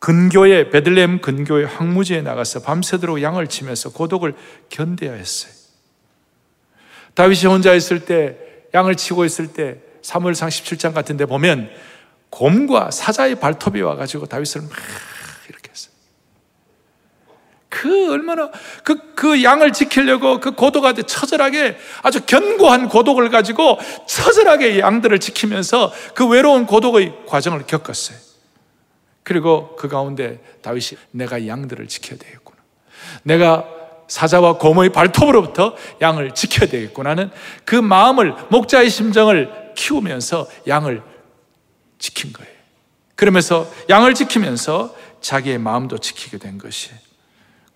근교의 0.00 0.70
베들레헴 0.70 1.20
근교의 1.20 1.66
황무지에 1.66 2.22
나가서 2.22 2.62
밤새도록 2.62 3.22
양을 3.22 3.48
치면서 3.48 3.90
고독을 3.92 4.34
견뎌야 4.68 5.12
했어요. 5.12 5.52
다윗이 7.14 7.46
혼자 7.46 7.74
있을 7.74 8.04
때 8.04 8.38
양을 8.74 8.96
치고 8.96 9.24
있을 9.24 9.52
때 9.52 9.80
사무엘상 10.02 10.48
17장 10.48 10.94
같은 10.94 11.16
데 11.16 11.26
보면 11.26 11.70
곰과 12.30 12.90
사자의 12.90 13.40
발톱이 13.40 13.80
와 13.82 13.96
가지고 13.96 14.26
다윗을 14.26 14.62
막 14.62 14.70
이렇게 15.48 15.70
했어요. 15.70 15.87
그 17.68 18.12
얼마나 18.12 18.50
그, 18.82 19.14
그 19.14 19.42
양을 19.42 19.72
지키려고 19.72 20.40
그 20.40 20.52
고독한테 20.52 21.02
처절하게 21.02 21.76
아주 22.02 22.24
견고한 22.24 22.88
고독을 22.88 23.30
가지고 23.30 23.78
처절하게 24.06 24.80
양들을 24.80 25.18
지키면서 25.20 25.92
그 26.14 26.26
외로운 26.26 26.66
고독의 26.66 27.26
과정을 27.26 27.66
겪었어요. 27.66 28.16
그리고 29.22 29.76
그 29.76 29.88
가운데 29.88 30.40
다윗이 30.62 30.98
내가 31.10 31.46
양들을 31.46 31.86
지켜야 31.88 32.18
되겠구나. 32.18 32.58
내가 33.24 33.68
사자와 34.08 34.56
곰의 34.56 34.88
발톱으로부터 34.88 35.76
양을 36.00 36.32
지켜야 36.34 36.66
되겠구나는 36.68 37.30
그 37.66 37.74
마음을 37.74 38.34
목자의 38.48 38.88
심정을 38.88 39.72
키우면서 39.76 40.48
양을 40.66 41.02
지킨 41.98 42.32
거예요. 42.32 42.50
그러면서 43.14 43.70
양을 43.90 44.14
지키면서 44.14 44.94
자기의 45.20 45.58
마음도 45.58 45.98
지키게 45.98 46.38
된 46.38 46.56
것이 46.56 46.90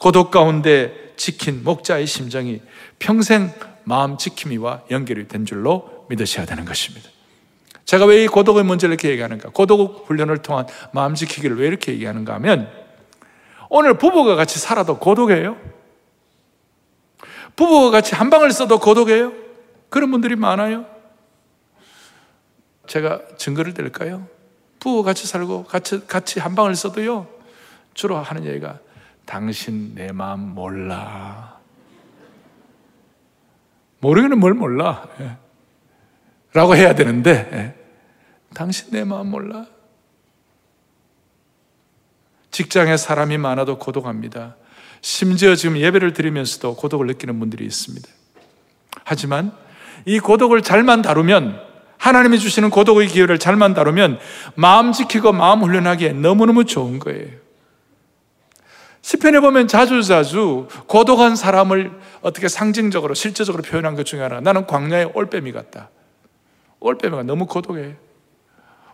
고독 0.03 0.33
가운데 0.33 1.13
지킨 1.17 1.63
목자의 1.63 2.09
심정이 2.09 2.61
평생 2.99 3.53
마음 3.85 4.19
지킴이와 4.19 4.87
연결이 4.91 5.29
된 5.29 5.47
줄로 5.47 6.07
믿으셔야 6.09 6.45
되는 6.45 6.65
것입니다. 6.65 7.09
제가 7.85 8.07
왜 8.07 8.25
이 8.25 8.27
고독의 8.27 8.65
문제를 8.65 8.95
이렇게 8.95 9.11
얘기하는가? 9.11 9.51
고독 9.51 10.09
훈련을 10.09 10.39
통한 10.39 10.67
마음 10.93 11.15
지키기를 11.15 11.57
왜 11.57 11.69
이렇게 11.69 11.93
얘기하는가 11.93 12.35
하면 12.35 12.69
오늘 13.69 13.97
부부가 13.97 14.35
같이 14.35 14.59
살아도 14.59 14.99
고독해요. 14.99 15.57
부부가 17.55 17.93
같이 17.93 18.17
한 18.17 18.29
방을 18.29 18.51
써도 18.51 18.81
고독해요. 18.81 19.33
그런 19.89 20.11
분들이 20.11 20.35
많아요. 20.35 20.85
제가 22.89 23.21
증거를 23.39 23.73
드릴까요? 23.73 24.27
부부 24.81 25.05
같이 25.05 25.29
살고 25.29 25.63
같이, 25.63 26.05
같이 26.09 26.41
한 26.41 26.57
방을 26.57 26.75
써도요, 26.75 27.29
주로 27.95 28.17
하는 28.17 28.45
얘기가 28.47 28.81
당신 29.25 29.95
내 29.95 30.13
마음 30.13 30.55
몰라. 30.55 31.59
모르기는 34.01 34.39
뭘 34.39 34.55
몰라. 34.55 35.07
예. 35.21 35.37
라고 36.53 36.77
해야 36.77 36.95
되는데, 36.95 37.49
예. 37.53 37.83
당신 38.55 38.91
내 38.91 39.05
마음 39.05 39.31
몰라. 39.31 39.67
직장에 42.51 42.97
사람이 42.97 43.39
많아도 43.39 43.79
고독합니다. 43.79 44.57
심지어 45.01 45.55
지금 45.55 45.79
예배를 45.79 46.13
드리면서도 46.13 46.77
고독을 46.77 47.07
느끼는 47.09 47.39
분들이 47.41 47.65
있습니다. 47.65 48.09
하지만 49.05 49.53
이 50.05 50.19
고독을 50.21 50.63
잘만 50.63 51.03
다루면 51.03 51.61
하나님이 51.99 52.39
주시는 52.39 52.71
고독의 52.71 53.09
기회를 53.09 53.39
잘만 53.39 53.75
다루면 53.75 54.19
마음 54.55 54.93
지키고 54.93 55.33
마음 55.33 55.63
훈련하기에 55.63 56.13
너무너무 56.15 56.65
좋은 56.65 56.99
거예요. 56.99 57.42
시편에 59.03 59.41
보면 59.41 59.67
자주자주 59.67 60.69
고독한 60.87 61.35
사람을 61.35 61.91
어떻게 62.23 62.49
상징적으로 62.49 63.15
실제적으로 63.15 63.63
표현한 63.63 63.97
것 63.97 64.07
중에 64.07 64.21
하나 64.21 64.41
나는 64.41 64.67
광야의 64.67 65.11
올빼미 65.15 65.53
같다. 65.53 65.91
올빼미가 66.79 67.25
너무 67.25 67.47
고독해. 67.47 67.97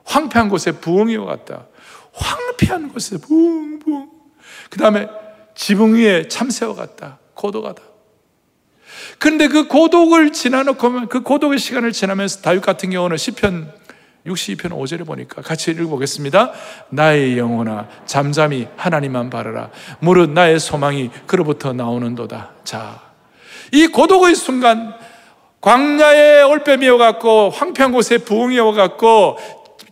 황폐한 0.05 0.49
곳에 0.49 0.73
부엉이와 0.73 1.27
같다. 1.27 1.67
황폐한 2.15 2.91
곳에 2.91 3.19
붕붕. 3.19 4.11
그 4.71 4.79
다음에 4.79 5.09
지붕 5.55 5.95
위에 5.95 6.29
참새와 6.29 6.75
같다. 6.75 7.19
고독하다. 7.35 7.83
그런데 9.19 9.49
그 9.49 9.69
고독을 9.69 10.33
지나놓고 10.33 11.09
그 11.09 11.23
고독의 11.23 11.59
시간을 11.59 11.93
지나면서 11.93 12.41
다윗 12.41 12.61
같은 12.61 12.91
경우는 12.91 13.17
시편 13.19 13.78
62편 14.29 14.71
5절에 14.71 15.07
보니까 15.07 15.43
같이 15.43 15.71
읽어보겠습니다. 15.71 16.53
나의 16.91 17.39
영혼아 17.39 17.89
잠잠히 18.07 18.69
하나님만 18.77 19.31
바라라. 19.31 19.71
무릇 20.01 20.31
나의 20.31 20.61
소망이 20.61 21.11
그로부터 21.27 21.73
나오는도다. 21.73 22.51
자, 22.65 23.01
이 23.73 23.87
고독의 23.89 24.35
순간 24.35 24.95
광야의 25.61 26.45
올빼미와 26.45 26.99
같고 26.99 27.51
황폐한 27.51 27.93
곳에 27.93 28.19
부흥이와 28.19 28.73
같고 28.73 29.39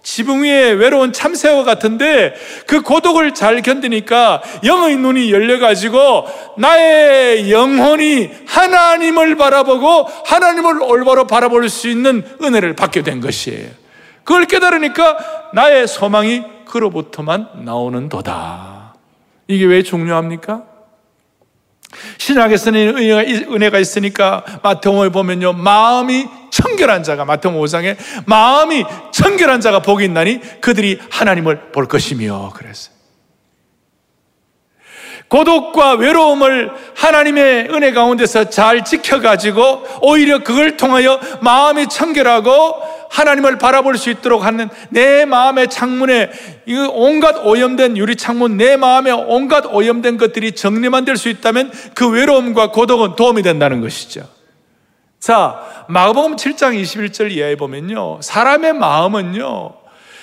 지붕 0.06 0.44
위에 0.44 0.70
외로운 0.70 1.12
참새와 1.12 1.64
같은데 1.64 2.32
그 2.68 2.80
고독을 2.80 3.34
잘 3.34 3.60
견디니까 3.60 4.40
영의 4.64 4.96
눈이 4.96 5.32
열려가지고 5.32 6.26
나의 6.58 7.50
영혼이 7.50 8.30
하나님을 8.46 9.36
바라보고 9.36 10.04
하나님을 10.24 10.80
올바로 10.84 11.26
바라볼 11.26 11.68
수 11.68 11.88
있는 11.88 12.22
은혜를 12.40 12.76
받게 12.76 13.02
된 13.02 13.20
것이에요. 13.20 13.85
그걸 14.26 14.44
깨달으니까 14.46 15.50
나의 15.54 15.86
소망이 15.86 16.42
그로부터만 16.66 17.64
나오는 17.64 18.08
도다. 18.08 18.96
이게 19.46 19.64
왜 19.64 19.84
중요합니까? 19.84 20.64
신약에서는 22.18 22.98
은혜가 22.98 23.78
있으니까 23.78 24.44
마태복음에 24.64 25.10
보면요 25.10 25.52
마음이 25.52 26.26
청결한 26.50 27.04
자가 27.04 27.24
마태복음 27.24 27.62
5장에 27.62 27.96
마음이 28.26 28.84
청결한 29.12 29.60
자가 29.60 29.78
복이 29.80 30.04
있나니 30.04 30.40
그들이 30.60 30.98
하나님을 31.08 31.70
볼 31.70 31.86
것이며 31.86 32.50
그랬어요. 32.52 32.96
고독과 35.28 35.94
외로움을 35.94 36.70
하나님의 36.96 37.68
은혜 37.70 37.92
가운데서 37.92 38.50
잘 38.50 38.84
지켜가지고 38.84 39.84
오히려 40.02 40.42
그걸 40.42 40.76
통하여 40.76 41.20
마음이 41.40 41.88
청결하고 41.88 42.85
하나님을 43.10 43.58
바라볼 43.58 43.98
수 43.98 44.10
있도록 44.10 44.44
하는 44.44 44.68
내 44.90 45.24
마음의 45.24 45.68
창문에 45.68 46.30
이 46.66 46.76
온갖 46.92 47.44
오염된 47.44 47.96
유리 47.96 48.16
창문, 48.16 48.56
내 48.56 48.76
마음에 48.76 49.10
온갖 49.10 49.64
오염된 49.66 50.16
것들이 50.18 50.52
정리만 50.52 51.04
될 51.04 51.16
수 51.16 51.28
있다면 51.28 51.72
그 51.94 52.08
외로움과 52.08 52.70
고독은 52.72 53.16
도움이 53.16 53.42
된다는 53.42 53.80
것이죠. 53.80 54.28
자, 55.18 55.60
마가복음 55.88 56.36
7장 56.36 56.80
21절 56.80 57.32
이하에 57.32 57.56
보면요. 57.56 58.20
사람의 58.20 58.74
마음은요. 58.74 59.72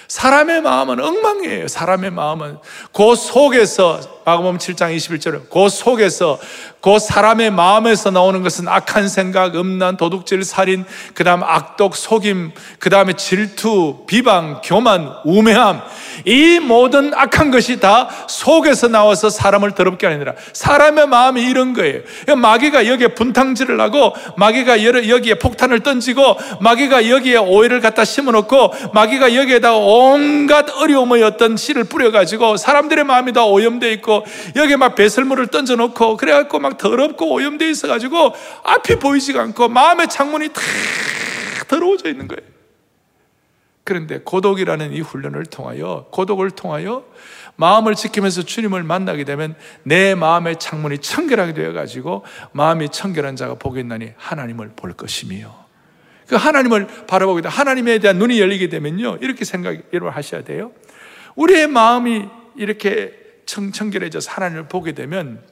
사람의 0.07 0.61
마음은 0.61 0.99
엉망이에요. 0.99 1.67
사람의 1.67 2.11
마음은 2.11 2.57
그 2.93 3.15
속에서 3.15 3.99
마가복음 4.25 4.57
7장 4.57 4.95
21절 4.95 5.49
그 5.49 5.69
속에서 5.69 6.39
그 6.81 6.99
사람의 6.99 7.51
마음에서 7.51 8.11
나오는 8.11 8.43
것은 8.43 8.67
악한 8.67 9.07
생각, 9.07 9.55
음란, 9.55 9.95
도둑질, 9.95 10.43
살인, 10.43 10.85
그다음 11.13 11.41
악독, 11.41 11.95
속임, 11.95 12.51
그다음에 12.79 13.13
질투, 13.13 14.03
비방, 14.05 14.61
교만, 14.63 15.09
우매함 15.23 15.81
이 16.25 16.59
모든 16.59 17.13
악한 17.13 17.51
것이 17.51 17.79
다 17.79 18.09
속에서 18.27 18.89
나와서 18.89 19.29
사람을 19.29 19.71
더럽게 19.71 20.07
하느라 20.07 20.33
사람의 20.51 21.07
마음이 21.07 21.41
이런 21.41 21.73
거예요. 21.73 22.01
마귀가 22.35 22.87
여기에 22.87 23.09
분탕질을 23.09 23.79
하고 23.79 24.13
마귀가 24.37 24.83
여기에 24.83 25.35
폭탄을 25.35 25.79
던지고 25.81 26.37
마귀가 26.59 27.09
여기에 27.09 27.37
오해를 27.37 27.79
갖다 27.79 28.03
심어놓고 28.03 28.73
마귀가 28.93 29.35
여기에다 29.35 29.73
온갖 29.75 30.69
어려움의 30.69 31.23
어떤 31.23 31.55
씨를 31.57 31.85
뿌려가지고 31.85 32.57
사람들의 32.57 33.03
마음이 33.05 33.33
다 33.33 33.45
오염되어 33.45 33.93
있고 34.13 34.25
여기에 34.55 34.75
막 34.77 34.95
배설물을 34.95 35.47
던져놓고 35.47 36.17
그래갖고 36.17 36.59
막 36.59 36.77
더럽고 36.77 37.33
오염되어 37.33 37.67
있어가지고 37.69 38.33
앞이 38.63 38.97
보이지가 38.97 39.41
않고 39.41 39.69
마음의 39.69 40.09
창문이 40.09 40.49
다 40.49 40.61
더러워져 41.67 42.09
있는 42.09 42.27
거예요. 42.27 42.53
그런데 43.83 44.19
고독이라는 44.19 44.93
이 44.93 45.01
훈련을 45.01 45.45
통하여 45.47 46.07
고독을 46.11 46.51
통하여 46.51 47.05
마음을 47.55 47.95
지키면서 47.95 48.43
주님을 48.43 48.83
만나게 48.83 49.25
되면 49.25 49.55
내 49.83 50.15
마음의 50.15 50.59
창문이 50.59 50.99
청결하게 50.99 51.53
되어 51.53 51.73
가지고 51.73 52.23
마음이 52.53 52.89
청결한 52.89 53.35
자가 53.35 53.55
보겠나니 53.55 54.13
하나님을 54.15 54.71
볼 54.75 54.93
것이며 54.93 55.63
그 56.27 56.35
하나님을 56.35 56.87
바라보게 57.05 57.41
되 57.41 57.49
하나님에 57.49 57.99
대한 57.99 58.17
눈이 58.17 58.39
열리게 58.39 58.69
되면요 58.69 59.17
이렇게 59.21 59.43
생각 59.43 59.77
여러분 59.93 60.13
하셔야 60.13 60.43
돼요. 60.43 60.71
우리의 61.35 61.67
마음이 61.67 62.25
이렇게 62.55 63.22
청, 63.45 63.71
청결해져서 63.71 64.31
하나님을 64.31 64.67
보게 64.67 64.93
되면 64.93 65.43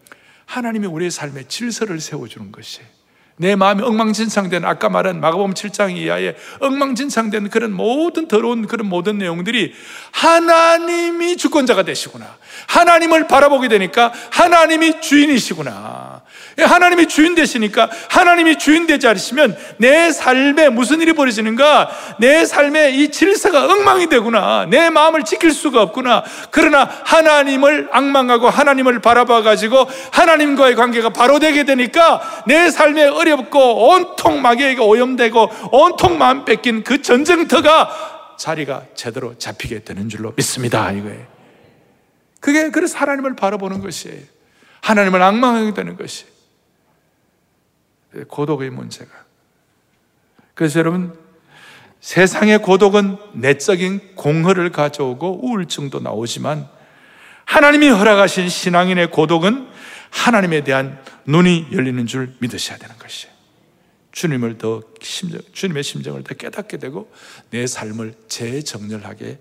하나님이 0.46 0.88
우리의 0.88 1.12
삶에 1.12 1.48
질서를 1.48 2.00
세워주는 2.00 2.52
것이에요. 2.52 3.01
내 3.42 3.56
마음이 3.56 3.82
엉망진창된 3.82 4.66
아까 4.66 4.88
말한 4.88 5.20
마가복음 5.20 5.56
7장 5.56 5.98
이하에 5.98 6.36
엉망진창된 6.60 7.50
그런 7.50 7.74
모든 7.74 8.28
더러운 8.28 8.68
그런 8.68 8.86
모든 8.86 9.18
내용들이 9.18 9.74
하나님이 10.12 11.38
주권자가 11.38 11.82
되시구나. 11.82 12.38
하나님을 12.68 13.26
바라보게 13.26 13.68
되니까 13.68 14.14
하나님이 14.30 15.02
주인이시구나. 15.02 16.22
예, 16.60 16.64
하나님이 16.64 17.08
주인 17.08 17.34
되시니까 17.34 17.90
하나님이 18.10 18.60
주인 18.60 18.86
되지 18.86 19.08
않으시면 19.08 19.58
내 19.78 20.12
삶에 20.12 20.70
무슨 20.70 21.02
일이 21.02 21.14
벌어지는가? 21.14 21.90
내 22.20 22.46
삶에 22.46 22.92
이 22.92 23.10
질서가 23.10 23.66
엉망이 23.66 24.08
되구나. 24.08 24.68
내 24.70 24.92
마음을 24.92 25.24
지킬 25.24 25.52
수가 25.52 25.82
없구나. 25.82 26.24
그러나 26.52 26.88
하나님을 27.06 27.90
악망하고 27.92 28.50
하나님을 28.50 29.00
바라봐 29.00 29.42
가지고 29.42 29.90
하나님과의 30.12 30.76
관계가 30.76 31.10
바로 31.10 31.40
되게 31.40 31.64
되니까 31.64 32.22
내 32.46 32.70
삶에 32.70 33.08
어 33.08 33.31
렵고 33.32 33.90
온통 33.90 34.42
마귀에게 34.42 34.82
오염되고 34.82 35.50
온통 35.72 36.18
마음 36.18 36.46
뺏긴 36.46 36.84
그 36.84 37.02
전쟁터가 37.02 38.36
자리가 38.38 38.86
제대로 38.96 39.38
잡히게 39.38 39.84
되는 39.84 40.10
줄로 40.10 40.34
믿습니다. 40.36 40.92
이거예요. 40.92 41.26
그게 42.40 42.70
그래서 42.72 42.98
하나님을 42.98 43.36
바라보는 43.36 43.82
것이에요. 43.82 44.22
하나님을 44.82 45.22
악망하게 45.22 45.74
되는 45.74 45.96
것이. 45.96 46.26
고독의 48.28 48.72
문제가. 48.72 49.10
그래서 50.54 50.80
여러분, 50.80 51.18
세상의 52.02 52.64
고독은 52.64 53.18
내적인 53.34 54.16
공허를 54.16 54.72
가져오고 54.72 55.46
우울증도 55.46 56.00
나오지만 56.00 56.68
하나님이 57.46 57.90
허락하신 57.90 58.50
신앙인의 58.50 59.12
고독은 59.12 59.71
하나님에 60.12 60.64
대한 60.64 61.04
눈이 61.26 61.70
열리는 61.72 62.06
줄 62.06 62.36
믿으셔야 62.40 62.78
되는 62.78 62.96
것이에요. 62.98 63.34
주님을 64.12 64.58
더 64.58 64.84
심정, 65.02 65.42
주님의 65.54 65.84
심정을 65.84 66.24
더 66.24 66.36
깨닫게 66.36 66.78
되고 66.78 67.12
내 67.50 67.66
삶을 67.66 68.14
재정렬하게 68.28 69.40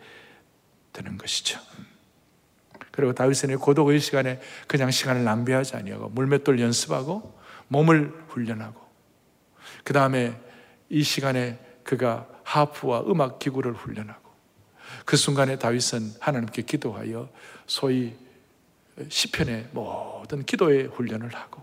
되는 0.92 1.18
것이죠. 1.18 1.61
그리고 2.92 3.12
다윗은 3.12 3.56
고독의 3.59 4.00
시간에 4.00 4.40
그냥 4.66 4.90
시간을 4.90 5.24
낭비하지 5.24 5.76
아니하고 5.76 6.09
물맷돌 6.11 6.61
연습하고 6.61 7.38
몸을 7.68 8.12
훈련하고 8.28 8.80
그 9.85 9.92
다음에 9.92 10.38
이 10.88 11.02
시간에 11.02 11.59
그가 11.85 12.28
하프와 12.44 13.04
음악 13.06 13.38
기구를 13.38 13.72
훈련하고 13.72 14.30
그 15.04 15.16
순간에 15.16 15.56
다윗은 15.56 16.14
하나님께 16.20 16.62
기도하여 16.62 17.28
소위 17.66 18.14
시편의 19.09 19.68
모든 19.72 20.44
기도의 20.44 20.87
훈련을 20.88 21.35
하고 21.35 21.62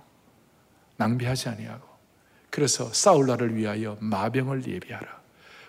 낭비하지 0.98 1.50
아니하고 1.50 1.88
그래서 2.50 2.92
사울라를 2.92 3.56
위하여 3.56 3.98
마병을 4.00 4.66
예비하라. 4.68 5.18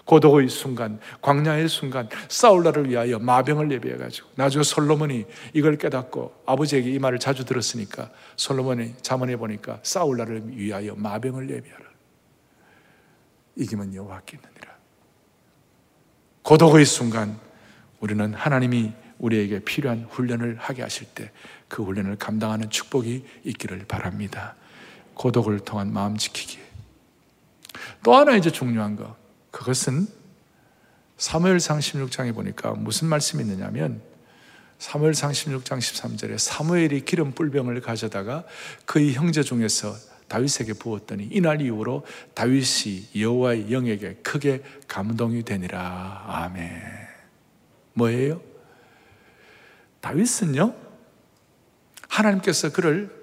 고독의 0.09 0.49
순간, 0.49 0.99
광야의 1.21 1.69
순간, 1.69 2.09
사울라를 2.31 2.89
위하여 2.89 3.19
마병을 3.19 3.71
예비해가지고 3.73 4.31
나중에 4.37 4.63
솔로몬이 4.63 5.27
이걸 5.53 5.77
깨닫고 5.77 6.45
아버지에게 6.47 6.91
이 6.91 6.99
말을 6.99 7.19
자주 7.19 7.45
들었으니까 7.45 8.11
솔로몬이 8.37 8.95
자문해 9.03 9.37
보니까 9.37 9.81
사울라를 9.83 10.57
위하여 10.57 10.95
마병을 10.95 11.51
예비하라. 11.51 11.85
이기면 13.57 13.95
여호와께 13.95 14.39
있느니라. 14.39 14.77
고독의 16.43 16.87
순간 16.87 17.39
우리는 18.01 18.33
하나님이 18.33 18.95
우리에게 19.19 19.61
필요한 19.61 20.07
훈련을 20.11 20.57
하게 20.59 20.83
하실 20.83 21.07
때 21.15 21.31
그 21.69 21.85
훈련을 21.85 22.17
감당하는 22.17 22.71
축복이 22.71 23.25
있기를 23.45 23.85
바랍니다. 23.87 24.57
고독을 25.15 25.61
통한 25.61 25.93
마음 25.93 26.17
지키기. 26.17 26.59
또 28.03 28.17
하나 28.17 28.37
이제 28.37 28.51
중요한 28.51 28.97
거. 28.97 29.17
그것은 29.51 30.07
사무엘상 31.19 31.79
16장에 31.79 32.35
보니까 32.35 32.73
무슨 32.73 33.09
말씀이 33.09 33.43
있느냐면 33.43 34.01
사무엘상 34.79 35.33
16장 35.33 35.79
13절에 35.79 36.39
사무엘이 36.39 37.05
기름 37.05 37.33
뿔병을 37.33 37.81
가져다가 37.81 38.45
그의 38.85 39.15
형제 39.15 39.43
중에서 39.43 39.95
다윗에게 40.29 40.75
부었더니 40.75 41.29
이날 41.33 41.61
이후로 41.61 42.05
다윗이 42.35 43.09
여호와의 43.17 43.73
영에게 43.73 44.17
크게 44.23 44.63
감동이 44.87 45.43
되니라. 45.43 46.25
아멘. 46.29 46.83
뭐예요? 47.95 48.48
다윗은요. 50.01 50.75
하나님께서 52.09 52.73
그를 52.73 53.17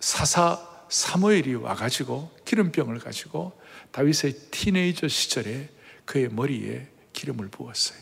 사사 0.00 0.58
사무엘이 0.88 1.54
와가지고 1.54 2.30
기름병을 2.44 3.00
가지고 3.00 3.58
다윗의 3.90 4.50
티네이저 4.50 5.08
시절에 5.08 5.68
그의 6.04 6.28
머리에 6.28 6.88
기름을 7.12 7.48
부었어요. 7.48 7.98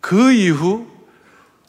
그 0.00 0.32
이후 0.32 0.88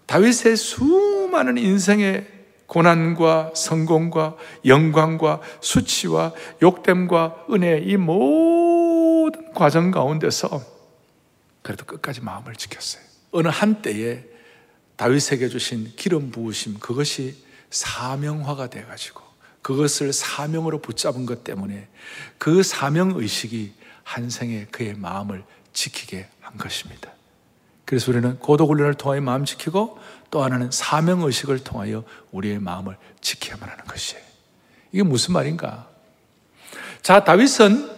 다윗의 0.06 0.56
수많은 0.58 1.58
인생의 1.58 2.40
고난과 2.66 3.54
성공과 3.56 4.38
영광과 4.66 5.42
수치와 5.60 6.34
욕됨과 6.62 7.48
은혜 7.52 7.80
이 7.80 7.98
모든 7.98 9.54
과정 9.54 9.92
가운데서 9.92 10.62
그래도 11.62 11.86
끝까지 11.86 12.22
마음을 12.22 12.56
지켰어요. 12.56 13.09
어느 13.32 13.48
한때에 13.48 14.24
다윗에게 14.96 15.50
주신 15.50 15.94
기름 15.96 16.32
부으심 16.32 16.80
그것이 16.80 17.36
사명화가 17.70 18.70
돼 18.70 18.84
가지고 18.84 19.22
그것을 19.62 20.14
사명으로 20.14 20.80
붙잡은 20.80 21.26
것 21.26 21.44
때문에 21.44 21.88
그 22.38 22.64
사명 22.64 23.14
의식이 23.16 23.74
한 24.04 24.30
생에 24.30 24.66
그의 24.72 24.96
마음을 24.96 25.44
지키게 25.74 26.28
한 26.42 26.58
것입니다. 26.58 27.12
그래서 27.86 28.12
우리는 28.12 28.38
고독 28.40 28.70
훈련을 28.70 28.96
통하여 28.96 29.22
마음 29.22 29.46
지키고 29.46 30.00
또 30.32 30.44
하나는 30.44 30.72
사명 30.72 31.22
의식을 31.22 31.60
통하여 31.60 32.04
우리의 32.32 32.60
마음을 32.60 32.98
지켜야만 33.22 33.70
하는 33.70 33.86
것이에요. 33.86 34.24
이게 34.92 35.04
무슨 35.04 35.34
말인가? 35.34 35.90
자, 37.02 37.24
다윗은 37.24 37.90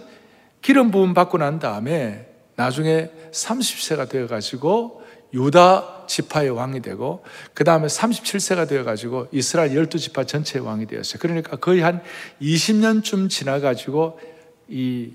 기름 0.61 0.91
부음 0.91 1.13
받고 1.13 1.37
난 1.37 1.59
다음에 1.59 2.27
나중에 2.55 3.09
30세가 3.31 4.09
되어 4.09 4.27
가지고 4.27 5.00
유다 5.33 6.05
지파의 6.07 6.49
왕이 6.49 6.81
되고 6.81 7.23
그 7.53 7.63
다음에 7.63 7.87
37세가 7.87 8.67
되어가지고 8.67 9.27
이스라엘 9.31 9.71
12지파 9.71 10.27
전체의 10.27 10.65
왕이 10.65 10.87
되었어요. 10.87 11.19
그러니까 11.19 11.55
거의 11.55 11.81
한 11.81 12.01
20년쯤 12.41 13.29
지나가지고 13.29 14.19
이 14.67 15.13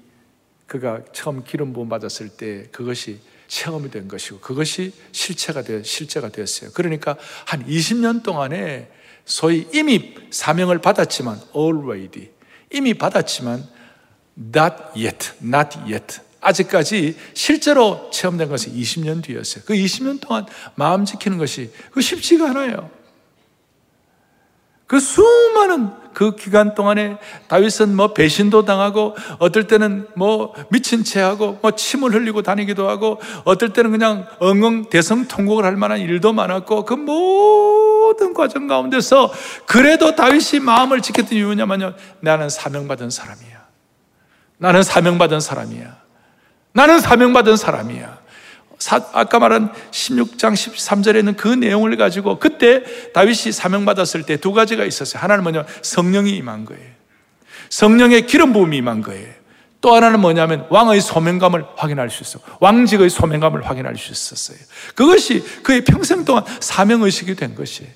그가 0.67 1.01
처음 1.13 1.45
기름 1.45 1.73
부음 1.73 1.89
받았을 1.89 2.29
때 2.31 2.67
그것이 2.73 3.21
체험이 3.47 3.91
된 3.91 4.09
것이고 4.09 4.41
그것이 4.41 4.93
실체가 5.13 5.63
되어 5.63 5.83
실제가 5.83 6.31
되었어요. 6.31 6.71
그러니까 6.73 7.17
한 7.45 7.65
20년 7.67 8.23
동안에 8.23 8.91
소위 9.25 9.69
이미 9.73 10.15
사명을 10.31 10.79
받았지만 10.79 11.41
already 11.55 12.31
이미 12.73 12.95
받았지만 12.95 13.65
not 14.39 14.77
yet, 14.95 15.33
not 15.43 15.79
yet 15.81 16.21
아직까지 16.41 17.17
실제로 17.35 18.09
체험된 18.13 18.49
것은 18.49 18.73
20년 18.73 19.23
뒤였어요. 19.23 19.65
그 19.67 19.75
20년 19.75 20.21
동안 20.21 20.47
마음 20.75 21.05
지키는 21.05 21.39
것이 21.39 21.73
그 21.91 22.01
쉽지가 22.01 22.51
않아요. 22.51 22.91
그 24.87 25.01
수많은 25.01 25.91
그 26.15 26.35
기간 26.37 26.75
동안에 26.75 27.19
다윗은 27.49 27.95
뭐 27.95 28.15
배신도 28.15 28.65
당하고 28.65 29.17
어떨 29.39 29.67
때는 29.67 30.07
뭐 30.15 30.55
미친 30.71 31.05
채 31.05 31.21
하고 31.21 31.59
뭐 31.61 31.73
침을 31.73 32.15
흘리고 32.15 32.43
다니기도 32.43 32.89
하고 32.89 33.21
어떨 33.45 33.73
때는 33.73 33.91
그냥 33.91 34.27
엉엉 34.39 34.89
대성통곡을 34.89 35.65
할 35.65 35.77
만한 35.77 35.99
일도 36.01 36.33
많았고 36.33 36.85
그 36.85 36.95
모든 36.95 38.33
과정 38.33 38.67
가운데서 38.67 39.33
그래도 39.67 40.15
다윗이 40.15 40.61
마음을 40.63 41.03
지켰던 41.03 41.37
이유냐면요. 41.37 41.95
나는 42.21 42.49
사명받은 42.49 43.11
사람이야. 43.11 43.67
나는 44.59 44.83
사명받은 44.83 45.41
사람이야. 45.41 46.06
나는 46.77 47.01
사명받은 47.01 47.57
사람이야. 47.57 48.19
사, 48.79 48.97
아까 49.15 49.39
말한 49.39 49.73
16장 49.91 50.53
13절에 50.53 51.21
있는 51.21 51.35
그 51.35 51.49
내용을 51.49 51.97
가지고 51.97 52.39
그때 52.39 52.83
다윗이 53.15 53.53
사명받았을 53.53 54.25
때 54.25 54.37
두 54.37 54.53
가지가 54.53 54.85
있었어요. 54.85 55.23
하나는 55.23 55.43
뭐냐? 55.43 55.65
성령이 55.81 56.37
임한 56.37 56.67
거예요. 56.67 56.85
성령의 57.71 58.27
기름 58.27 58.53
부음이 58.53 58.77
임한 58.77 59.01
거예요. 59.01 59.27
또 59.81 59.95
하나는 59.95 60.21
뭐냐면 60.21 60.67
왕의 60.69 61.01
소명감을 61.01 61.65
확인할 61.77 62.11
수 62.11 62.23
있어. 62.23 62.41
왕직의 62.61 63.09
소명감을 63.09 63.67
확인할 63.67 63.97
수 63.97 64.13
있었어요. 64.13 64.59
그것이 64.95 65.43
그의 65.63 65.83
평생 65.83 66.27
동안 66.27 66.45
사명의식이 66.61 67.37
된 67.37 67.55
것이에요. 67.55 67.91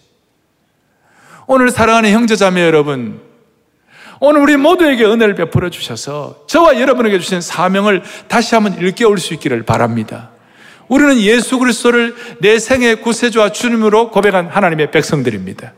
오늘 1.46 1.70
사랑하는 1.70 2.12
형제자매 2.12 2.64
여러분, 2.64 3.20
오늘 4.22 4.42
우리 4.42 4.58
모두에게 4.58 5.04
은혜를 5.04 5.34
베풀어 5.34 5.70
주셔서 5.70 6.44
저와 6.46 6.78
여러분에게 6.78 7.18
주신 7.18 7.40
사명을 7.40 8.02
다시 8.28 8.54
한번 8.54 8.76
일깨울 8.78 9.18
수 9.18 9.32
있기를 9.32 9.62
바랍니다. 9.62 10.28
우리는 10.88 11.18
예수 11.20 11.58
그리스도를 11.58 12.14
내 12.40 12.58
생의 12.58 13.00
구세주와 13.00 13.52
주님으로 13.52 14.10
고백한 14.10 14.48
하나님의 14.48 14.90
백성들입니다. 14.90 15.72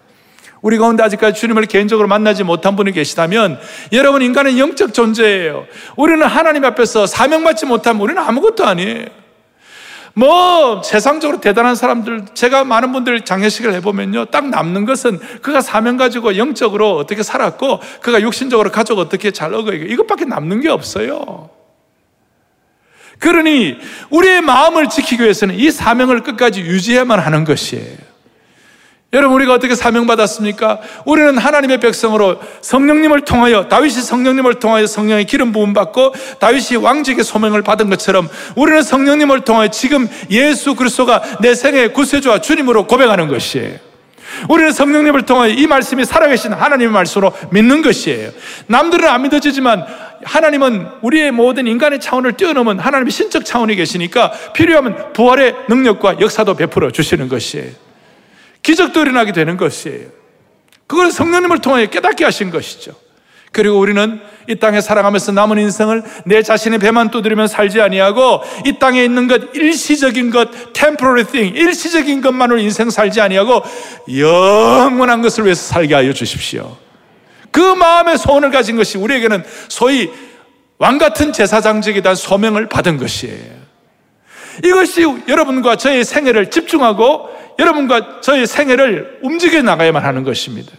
우리 0.60 0.76
가운데 0.76 1.04
아직까지 1.04 1.40
주님을 1.40 1.66
개인적으로 1.66 2.08
만나지 2.08 2.42
못한 2.42 2.74
분이 2.74 2.92
계시다면 2.92 3.60
여러분 3.92 4.22
인간은 4.22 4.58
영적 4.58 4.92
존재예요. 4.92 5.66
우리는 5.96 6.26
하나님 6.26 6.64
앞에서 6.64 7.06
사명받지 7.06 7.66
못하면 7.66 8.02
우리는 8.02 8.20
아무것도 8.20 8.64
아니에요. 8.64 9.21
뭐 10.14 10.82
세상적으로 10.82 11.40
대단한 11.40 11.74
사람들 11.74 12.26
제가 12.34 12.64
많은 12.64 12.92
분들 12.92 13.22
장례식을 13.22 13.72
해보면요 13.74 14.26
딱 14.26 14.48
남는 14.48 14.84
것은 14.84 15.18
그가 15.40 15.60
사명 15.60 15.96
가지고 15.96 16.36
영적으로 16.36 16.96
어떻게 16.96 17.22
살았고 17.22 17.80
그가 18.00 18.20
육신적으로 18.20 18.70
가족 18.70 18.98
어떻게 18.98 19.30
잘 19.30 19.54
얻어 19.54 19.72
이것밖에 19.72 20.24
남는 20.26 20.60
게 20.60 20.68
없어요. 20.68 21.50
그러니 23.18 23.78
우리의 24.10 24.40
마음을 24.40 24.88
지키기 24.88 25.22
위해서는 25.22 25.54
이 25.54 25.70
사명을 25.70 26.22
끝까지 26.22 26.60
유지해야만 26.60 27.20
하는 27.20 27.44
것이에요. 27.44 28.11
여러분 29.14 29.36
우리가 29.36 29.52
어떻게 29.52 29.74
사명 29.74 30.06
받았습니까? 30.06 30.80
우리는 31.04 31.36
하나님의 31.36 31.80
백성으로 31.80 32.40
성령님을 32.62 33.26
통하여 33.26 33.68
다윗이 33.68 34.00
성령님을 34.00 34.54
통하여 34.54 34.86
성령의 34.86 35.26
기름 35.26 35.52
부음 35.52 35.74
받고 35.74 36.14
다윗이 36.38 36.76
왕직의 36.82 37.22
소명을 37.22 37.60
받은 37.60 37.90
것처럼 37.90 38.26
우리는 38.56 38.82
성령님을 38.82 39.42
통하여 39.42 39.68
지금 39.68 40.08
예수 40.30 40.74
그리스도가 40.74 41.22
내 41.42 41.54
생의 41.54 41.92
구세주와 41.92 42.40
주님으로 42.40 42.86
고백하는 42.86 43.28
것이에요. 43.28 43.76
우리는 44.48 44.72
성령님을 44.72 45.26
통하여 45.26 45.52
이 45.52 45.66
말씀이 45.66 46.06
살아계신 46.06 46.54
하나님의 46.54 46.90
말씀으로 46.94 47.34
믿는 47.50 47.82
것이에요. 47.82 48.30
남들은 48.68 49.06
안 49.06 49.20
믿어지지만 49.20 49.84
하나님은 50.24 50.86
우리의 51.02 51.32
모든 51.32 51.66
인간의 51.66 52.00
차원을 52.00 52.38
뛰어넘은 52.38 52.78
하나님의 52.78 53.10
신적 53.10 53.44
차원이 53.44 53.76
계시니까 53.76 54.32
필요하면 54.54 55.12
부활의 55.12 55.54
능력과 55.68 56.18
역사도 56.18 56.54
베풀어 56.54 56.90
주시는 56.90 57.28
것이에요. 57.28 57.91
기적도 58.62 59.00
일어나게 59.00 59.32
되는 59.32 59.56
것이에요. 59.56 60.08
그걸 60.86 61.10
성령님을 61.10 61.58
통해 61.58 61.86
깨닫게 61.86 62.24
하신 62.24 62.50
것이죠. 62.50 62.94
그리고 63.52 63.78
우리는 63.78 64.20
이 64.48 64.56
땅에 64.56 64.80
살아가면서 64.80 65.30
남은 65.32 65.58
인생을 65.58 66.02
내 66.24 66.42
자신의 66.42 66.78
배만 66.78 67.10
두드리면 67.10 67.48
살지 67.48 67.80
아니하고 67.80 68.40
이 68.64 68.78
땅에 68.78 69.04
있는 69.04 69.28
것 69.28 69.54
일시적인 69.54 70.30
것 70.30 70.72
temporary 70.72 71.24
thing 71.24 71.56
일시적인 71.56 72.22
것만으로 72.22 72.58
인생 72.58 72.88
살지 72.88 73.20
아니하고 73.20 73.62
영원한 74.18 75.20
것을 75.20 75.44
위해서 75.44 75.62
살게 75.62 75.94
하여 75.94 76.12
주십시오. 76.14 76.76
그 77.50 77.60
마음의 77.60 78.16
소원을 78.16 78.50
가진 78.50 78.76
것이 78.76 78.96
우리에게는 78.96 79.44
소위 79.68 80.10
왕 80.78 80.96
같은 80.96 81.32
제사장직에 81.32 82.00
대한 82.00 82.16
소명을 82.16 82.68
받은 82.68 82.96
것이에요. 82.96 83.62
이것이 84.64 85.02
여러분과 85.28 85.76
저의 85.76 86.04
생애를 86.04 86.50
집중하고 86.50 87.28
여러분과 87.62 88.20
저의 88.20 88.46
생애를 88.46 89.20
움직여 89.22 89.62
나가야만 89.62 90.04
하는 90.04 90.24
것입니다. 90.24 90.72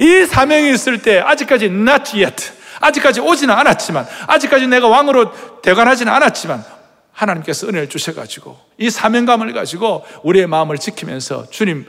이 0.00 0.24
사명이 0.24 0.72
있을 0.72 1.02
때 1.02 1.18
아직까지 1.18 1.66
not 1.66 2.12
yet, 2.14 2.52
아직까지 2.80 3.20
오지는 3.20 3.54
않았지만, 3.54 4.06
아직까지 4.26 4.68
내가 4.68 4.88
왕으로 4.88 5.60
대관하지는 5.62 6.12
않았지만, 6.12 6.64
하나님께서 7.12 7.66
은혜를 7.66 7.88
주셔가지고 7.88 8.56
이 8.78 8.90
사명감을 8.90 9.52
가지고 9.52 10.04
우리의 10.22 10.46
마음을 10.46 10.78
지키면서 10.78 11.50
주님 11.50 11.84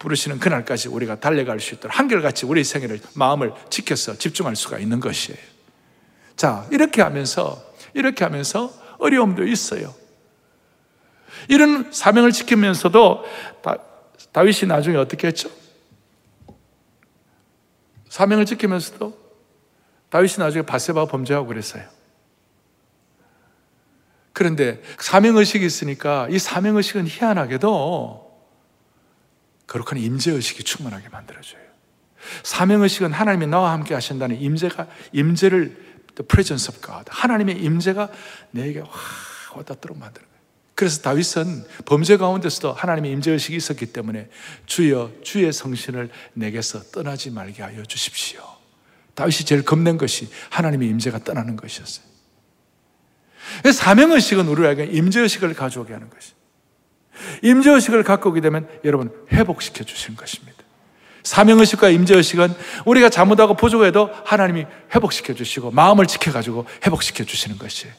부르시는 0.00 0.40
그날까지 0.40 0.88
우리가 0.88 1.20
달려갈 1.20 1.60
수 1.60 1.74
있도록 1.74 1.96
한결같이 1.96 2.44
우리 2.44 2.64
생애를 2.64 2.98
마음을 3.14 3.52
지켜서 3.70 4.18
집중할 4.18 4.56
수가 4.56 4.78
있는 4.80 4.98
것이에요. 4.98 5.38
자, 6.34 6.66
이렇게 6.72 7.02
하면서 7.02 7.62
이렇게 7.94 8.24
하면서 8.24 8.72
어려움도 8.98 9.46
있어요. 9.46 9.94
이런 11.48 11.92
사명을 11.92 12.32
지키면서도 12.32 13.24
다, 13.62 13.76
다윗이 14.32 14.66
나중에 14.66 14.96
어떻게 14.96 15.26
했죠? 15.26 15.50
사명을 18.08 18.46
지키면서도 18.46 19.18
다윗이 20.10 20.34
나중에 20.38 20.62
바세바 20.64 21.06
범죄하고 21.06 21.46
그랬어요. 21.46 21.84
그런데 24.32 24.82
사명의식이 24.98 25.64
있으니까 25.64 26.28
이 26.30 26.38
사명의식은 26.38 27.06
희한하게도 27.06 28.24
거룩한 29.66 29.98
임재의식이 29.98 30.64
충만하게 30.64 31.08
만들어줘요. 31.08 31.62
사명의식은 32.42 33.12
하나님이 33.12 33.46
나와 33.46 33.72
함께 33.72 33.94
하신다는 33.94 34.40
임재가, 34.40 34.86
임재를, 35.12 35.84
the 36.14 36.26
presence. 36.28 36.72
하나님의 37.08 37.62
임재가 37.62 38.08
내게 38.50 38.80
확 38.80 39.56
와닿도록 39.56 39.98
만드는 39.98 40.33
그래서 40.74 41.02
다윗은 41.02 41.64
범죄 41.84 42.16
가운데서도 42.16 42.72
하나님의 42.72 43.12
임재의식이 43.12 43.56
있었기 43.56 43.86
때문에 43.86 44.28
주여 44.66 45.12
주의 45.22 45.52
성신을 45.52 46.10
내게서 46.34 46.82
떠나지 46.90 47.30
말게 47.30 47.62
하여 47.62 47.84
주십시오. 47.84 48.42
다윗이 49.14 49.44
제일 49.46 49.64
겁낸 49.64 49.96
것이 49.96 50.28
하나님의 50.50 50.88
임재가 50.88 51.20
떠나는 51.20 51.56
것이었어요. 51.56 52.04
사명의식은 53.72 54.48
우리에게 54.48 54.86
임재의식을 54.86 55.54
가져오게 55.54 55.92
하는 55.92 56.10
것이 56.10 56.32
임재의식을 57.42 58.02
갖고 58.02 58.30
오게 58.30 58.40
되면 58.40 58.68
여러분 58.84 59.12
회복시켜 59.32 59.84
주시는 59.84 60.16
것입니다. 60.16 60.54
사명의식과 61.22 61.88
임재의식은 61.90 62.54
우리가 62.84 63.08
잘못하고 63.08 63.54
부족해도 63.54 64.10
하나님이 64.24 64.66
회복시켜 64.94 65.34
주시고 65.34 65.70
마음을 65.70 66.06
지켜가지고 66.06 66.66
회복시켜 66.84 67.24
주시는 67.24 67.58
것이에요. 67.58 67.94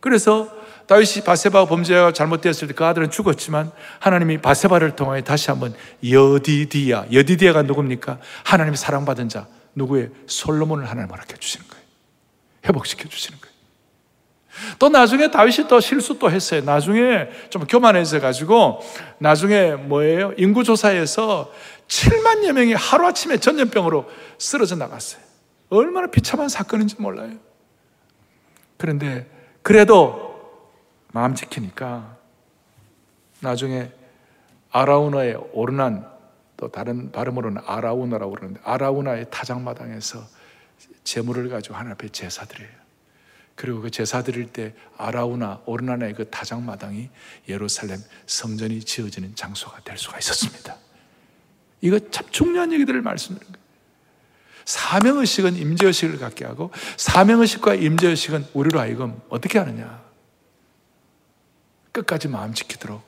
그래서 0.00 0.48
다윗이 0.86 1.22
바세바가 1.24 1.66
범죄가 1.66 2.12
잘못되었을 2.12 2.68
때 2.68 2.74
그 2.74 2.84
아들은 2.84 3.10
죽었지만 3.10 3.70
하나님이 4.00 4.38
바세바를 4.38 4.96
통하여 4.96 5.22
다시 5.22 5.50
한번 5.50 5.74
여디디야, 6.08 7.06
여디디야가 7.12 7.62
누굽니까? 7.62 8.18
하나님이 8.44 8.76
사랑받은 8.76 9.28
자, 9.28 9.46
누구의 9.74 10.10
솔로몬을 10.26 10.88
하나님 10.88 11.10
허락해 11.10 11.34
주시는 11.38 11.68
거예요. 11.68 11.84
회복시켜 12.66 13.08
주시는 13.08 13.38
거예요. 13.40 13.50
또 14.78 14.88
나중에 14.88 15.30
다윗이 15.30 15.68
또 15.68 15.78
실수 15.80 16.18
또 16.18 16.30
했어요. 16.30 16.62
나중에 16.62 17.28
좀 17.50 17.66
교만해져 17.66 18.20
가지고 18.20 18.80
나중에 19.18 19.72
뭐예요? 19.72 20.32
인구 20.36 20.64
조사에서 20.64 21.52
7만여 21.86 22.52
명이 22.52 22.74
하루아침에 22.74 23.38
전염병으로 23.38 24.10
쓰러져 24.38 24.76
나갔어요. 24.76 25.20
얼마나 25.70 26.08
비참한 26.08 26.48
사건인지 26.48 26.96
몰라요. 26.98 27.32
그런데 28.76 29.26
그래도 29.62 30.30
마음 31.12 31.34
지키니까 31.34 32.16
나중에 33.40 33.92
아라우나의 34.70 35.36
오르난 35.52 36.08
또 36.56 36.68
다른 36.68 37.10
발음으로는 37.10 37.62
아라우나라고 37.66 38.32
그러는데 38.32 38.60
아라우나의 38.64 39.26
타작마당에서 39.30 40.24
재물을 41.04 41.48
가지고 41.48 41.74
하나님 41.74 41.92
앞에 41.92 42.08
제사 42.10 42.44
드려요. 42.44 42.68
그리고 43.54 43.80
그 43.80 43.90
제사 43.90 44.22
드릴 44.22 44.52
때 44.52 44.74
아라우나 44.96 45.60
오르난의 45.66 46.14
그 46.14 46.30
타작마당이 46.30 47.10
예루살렘 47.48 47.98
성전이 48.26 48.80
지어지는 48.80 49.34
장소가 49.34 49.80
될 49.80 49.98
수가 49.98 50.18
있었습니다. 50.18 50.76
이거 51.80 51.98
참 52.10 52.26
중요한 52.30 52.72
얘기들을 52.72 53.02
거예요. 53.50 53.59
사명의식은 54.64 55.56
임재의식을 55.56 56.18
갖게 56.18 56.44
하고 56.44 56.70
사명의식과 56.96 57.74
임재의식은 57.74 58.48
우리로 58.54 58.80
하여금 58.80 59.20
어떻게 59.28 59.58
하느냐 59.58 60.02
끝까지 61.92 62.28
마음 62.28 62.54
지키도록 62.54 63.02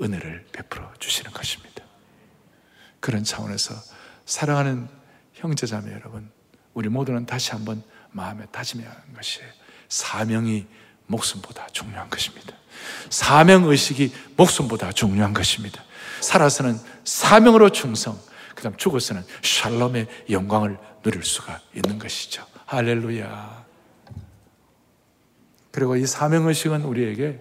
은혜를 0.00 0.46
베풀어 0.52 0.92
주시는 0.98 1.32
것입니다. 1.32 1.82
그런 3.00 3.24
차원에서 3.24 3.74
사랑하는 4.24 4.88
형제자매 5.34 5.92
여러분, 5.92 6.30
우리 6.74 6.88
모두는 6.88 7.26
다시 7.26 7.52
한번 7.52 7.82
마음에 8.10 8.46
다짐해야 8.46 8.90
하는 8.90 9.14
것이 9.14 9.40
사명이 9.88 10.66
목숨보다 11.06 11.68
중요한 11.68 12.10
것입니다. 12.10 12.52
사명 13.10 13.64
의식이 13.64 14.12
목숨보다 14.36 14.92
중요한 14.92 15.32
것입니다. 15.32 15.82
살아서는 16.20 16.78
사명으로 17.04 17.70
충성, 17.70 18.18
그 18.56 18.62
다음 18.62 18.74
죽어서는 18.76 19.22
샬롬의 19.42 20.08
영광을 20.30 20.78
누릴 21.04 21.22
수가 21.22 21.60
있는 21.74 22.00
것이죠. 22.00 22.44
할렐루야. 22.64 23.64
그리고 25.70 25.94
이 25.94 26.06
사명 26.06 26.48
의식은 26.48 26.82
우리에게 26.82 27.38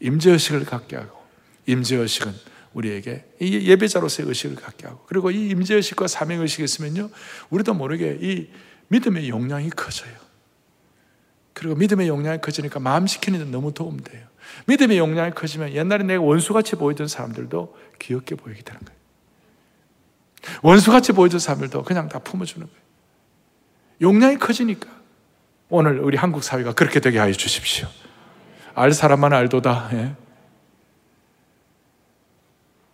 임재의식을 0.00 0.64
갖게 0.64 0.96
하고 0.96 1.22
임재의식은 1.66 2.32
우리에게 2.72 3.24
이 3.40 3.68
예배자로서의 3.68 4.28
의식을 4.28 4.56
갖게 4.56 4.86
하고 4.86 5.04
그리고 5.06 5.30
이 5.30 5.48
임재의식과 5.50 6.06
사명의식이 6.08 6.64
있으면요 6.64 7.10
우리도 7.50 7.74
모르게 7.74 8.18
이 8.20 8.48
믿음의 8.88 9.28
용량이 9.28 9.70
커져요 9.70 10.14
그리고 11.52 11.74
믿음의 11.74 12.08
용량이 12.08 12.40
커지니까 12.40 12.80
마음 12.80 13.06
지키는 13.06 13.38
데 13.38 13.44
너무 13.50 13.72
도움돼요 13.72 14.26
믿음의 14.66 14.98
용량이 14.98 15.32
커지면 15.32 15.72
옛날에 15.72 16.04
내가 16.04 16.22
원수같이 16.22 16.76
보이던 16.76 17.08
사람들도 17.08 17.76
귀엽게 17.98 18.34
보이게 18.34 18.62
되는 18.62 18.80
거예요 18.80 19.05
원수같이 20.62 21.12
보이던 21.12 21.40
사람들도 21.40 21.84
그냥 21.84 22.08
다 22.08 22.18
품어주는 22.18 22.66
거예요 22.66 22.80
용량이 24.00 24.38
커지니까 24.38 24.88
오늘 25.68 25.98
우리 26.00 26.16
한국 26.16 26.44
사회가 26.44 26.74
그렇게 26.74 27.00
되게 27.00 27.18
하여 27.18 27.32
주십시오 27.32 27.88
알 28.76 28.92
사람만 28.92 29.32
알도다. 29.32 29.88
예. 29.94 30.14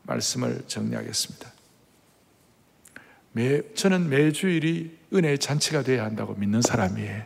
말씀을 0.04 0.62
정리하겠습니다. 0.68 1.52
매, 3.32 3.62
저는 3.74 4.08
매주일이 4.08 4.96
은혜의 5.12 5.38
잔치가 5.38 5.82
되어야 5.82 6.04
한다고 6.04 6.34
믿는 6.34 6.62
사람이에요. 6.62 7.24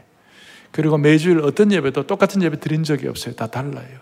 그리고 0.73 0.97
매주일 0.97 1.41
어떤 1.41 1.71
예배도 1.71 2.07
똑같은 2.07 2.43
예배 2.43 2.61
드린 2.61 2.83
적이 2.83 3.09
없어요. 3.09 3.35
다 3.35 3.47
달라요. 3.47 4.01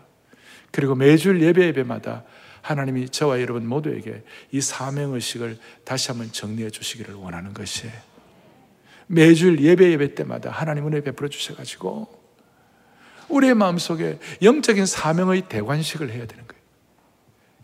그리고 0.71 0.95
매주일 0.95 1.43
예배 1.43 1.67
예배마다 1.67 2.23
하나님이 2.65 3.11
저와 3.11 3.43
여러분 3.43 3.67
모두에게 3.67 4.23
이 4.51 4.61
사명의식을 4.63 5.59
다시 5.85 6.09
한번 6.09 6.33
정리해 6.33 6.71
주시기를 6.71 7.13
원하는 7.15 7.53
것이에요. 7.53 7.93
매주일 9.07 9.61
예배 9.61 9.93
예배 9.93 10.15
때마다 10.15 10.51
하나님 10.51 10.87
은혜 10.87 11.03
베풀어 11.03 11.29
주셔가지고 11.29 12.09
우리의 13.29 13.55
마음속에 13.55 14.19
영적인 14.41 14.87
사명의 14.87 15.43
대관식을 15.51 16.09
해야 16.09 16.27
되는 16.27 16.49
거예요. 16.49 16.65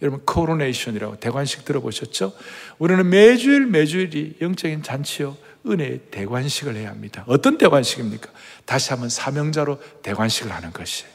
여러분 0.03 0.23
코로네이션이라고 0.27 1.19
대관식 1.19 1.65
들어보셨죠? 1.65 2.35
우리는 2.79 3.09
매주일 3.09 3.67
매주일이 3.67 4.37
영적인 4.43 4.83
잔치요 4.83 5.35
은혜의 5.67 6.01
대관식을 6.11 6.77
해야 6.77 6.91
합니다. 6.91 7.25
어떤 7.27 7.57
대관식입니까? 7.57 8.31
다시 8.67 8.91
한번 8.91 9.09
사명자로 9.09 9.81
대관식을 10.03 10.53
하는 10.53 10.75
것이에요. 10.75 11.11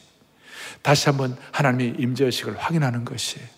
다시 0.82 1.08
한번 1.08 1.38
하나님의 1.52 1.96
임재의식을 2.00 2.58
확인하는 2.58 3.06
것이에요. 3.06 3.55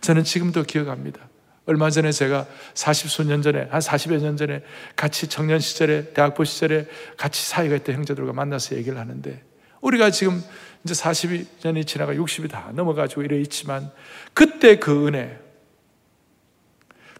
저는 0.00 0.24
지금도 0.24 0.64
기억합니다. 0.64 1.20
얼마 1.64 1.90
전에 1.90 2.10
제가 2.10 2.46
40수 2.74 3.26
년 3.26 3.40
전에, 3.42 3.68
한 3.70 3.80
40여 3.80 4.20
년 4.20 4.36
전에 4.36 4.62
같이 4.96 5.28
청년 5.28 5.60
시절에, 5.60 6.12
대학부 6.12 6.44
시절에 6.44 6.86
같이 7.16 7.48
사이가 7.48 7.76
있던 7.76 7.94
형제들과 7.96 8.32
만나서 8.32 8.76
얘기를 8.76 8.98
하는데, 8.98 9.42
우리가 9.80 10.10
지금 10.10 10.42
이제 10.84 10.94
40년이 10.94 11.86
지나가 11.86 12.14
60이 12.14 12.50
다 12.50 12.70
넘어가지고 12.74 13.22
이래 13.22 13.38
있지만, 13.40 13.90
그때 14.34 14.78
그 14.78 15.06
은혜, 15.06 15.38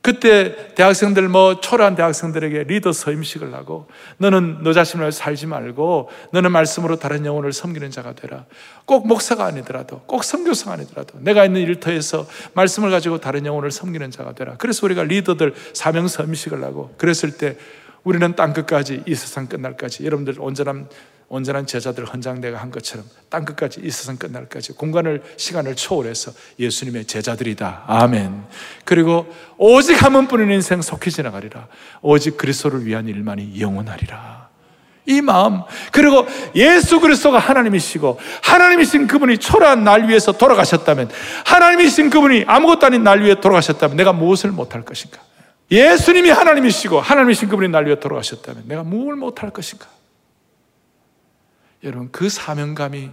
그때 0.03 0.75
대학생들 0.75 1.29
뭐 1.29 1.61
초라한 1.61 1.95
대학생들에게 1.95 2.65
리더 2.65 2.93
서임식을 2.93 3.55
하고 3.55 3.87
너는 4.19 4.59
너 4.63 4.73
자신을 4.73 5.13
살지 5.13 5.47
말고 5.47 6.11
너는 6.33 6.51
말씀으로 6.51 6.97
다른 6.97 7.25
영혼을 7.25 7.53
섬기는 7.53 7.89
자가 7.93 8.13
되라. 8.15 8.45
꼭 8.85 9.07
목사가 9.07 9.45
아니더라도 9.45 10.01
꼭 10.07 10.25
선교사가 10.25 10.73
아니더라도 10.73 11.21
내가 11.21 11.45
있는 11.45 11.61
일터에서 11.61 12.27
말씀을 12.55 12.91
가지고 12.91 13.19
다른 13.19 13.47
영혼을 13.47 13.71
섬기는 13.71 14.11
자가 14.11 14.33
되라. 14.33 14.57
그래서 14.59 14.85
우리가 14.87 15.05
리더들 15.05 15.55
사명 15.73 16.09
서임식을 16.09 16.65
하고 16.65 16.93
그랬을 16.99 17.39
때 17.39 17.57
우리는 18.05 18.35
땅 18.35 18.53
끝까지 18.53 19.03
이 19.07 19.15
세상 19.15 19.47
끝날까지 19.47 20.05
여러분들 20.05 20.37
온전한 20.39 20.89
온전한 21.29 21.67
제자들 21.67 22.05
헌장대가 22.05 22.59
한 22.59 22.71
것처럼 22.71 23.07
땅 23.31 23.47
끝까지 23.47 23.81
이 23.83 23.91
세상 23.91 24.19
끝날까지 24.19 24.75
공간을 24.75 25.23
시간을 25.39 25.77
초월해서 25.77 26.33
예수님의 26.59 27.07
제자들이다. 27.07 27.85
아멘. 27.87 28.45
그리고 28.85 29.33
오직 29.57 30.03
한 30.03 30.13
번뿐인 30.13 30.51
인생 30.51 30.83
속히 30.83 31.11
지나가리라. 31.11 31.69
오직 32.03 32.37
그리스도를 32.37 32.85
위한 32.85 33.09
일만이 33.09 33.59
영원하리라. 33.59 34.51
이 35.07 35.23
마음 35.23 35.63
그리고 35.91 36.27
예수 36.55 37.01
그리스도가 37.01 37.39
하나님이시고 37.39 38.21
하나님이신 38.43 39.07
그분이 39.07 39.39
초라한 39.39 39.85
날 39.85 40.09
위해서 40.09 40.33
돌아가셨다면 40.33 41.11
하나님이신 41.47 42.11
그분이 42.11 42.45
아무것도 42.47 42.87
아닌 42.87 43.05
날 43.05 43.23
위해 43.23 43.41
돌아가셨다면 43.41 43.97
내가 43.97 44.13
무엇을 44.13 44.51
못할 44.51 44.83
것인가? 44.83 45.19
예수님이 45.73 46.29
하나님이시고 46.29 47.01
하나님이신 47.01 47.49
그분이 47.49 47.69
날 47.69 47.87
위해 47.87 47.99
돌아가셨다면 47.99 48.69
내가 48.69 48.83
무엇을 48.83 49.17
못할 49.17 49.51
것인가? 49.51 49.89
여러분, 51.83 52.13
그 52.13 52.29
사명감이 52.29 53.11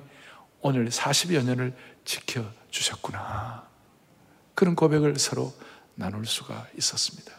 오늘 0.60 0.90
40여 0.90 1.42
년을 1.46 1.74
지켜주셨구나. 2.04 3.66
그런 4.56 4.76
고백을 4.76 5.18
서로 5.18 5.54
나눌 5.96 6.26
수가 6.26 6.68
있었습니다. 6.78 7.32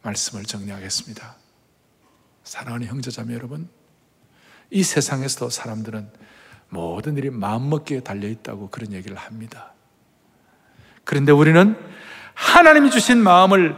말씀을 0.00 0.44
정리하겠습니다. 0.44 1.36
사랑하는 2.44 2.86
형제자매 2.86 3.34
여러분, 3.34 3.68
이 4.70 4.82
세상에서도 4.82 5.50
사람들은 5.50 6.10
모든 6.70 7.18
일이 7.18 7.28
마음먹기에 7.28 8.00
달려있다고 8.00 8.70
그런 8.70 8.94
얘기를 8.94 9.18
합니다. 9.18 9.74
그런데 11.04 11.30
우리는 11.30 11.91
하나님이 12.42 12.90
주신 12.90 13.18
마음을 13.18 13.76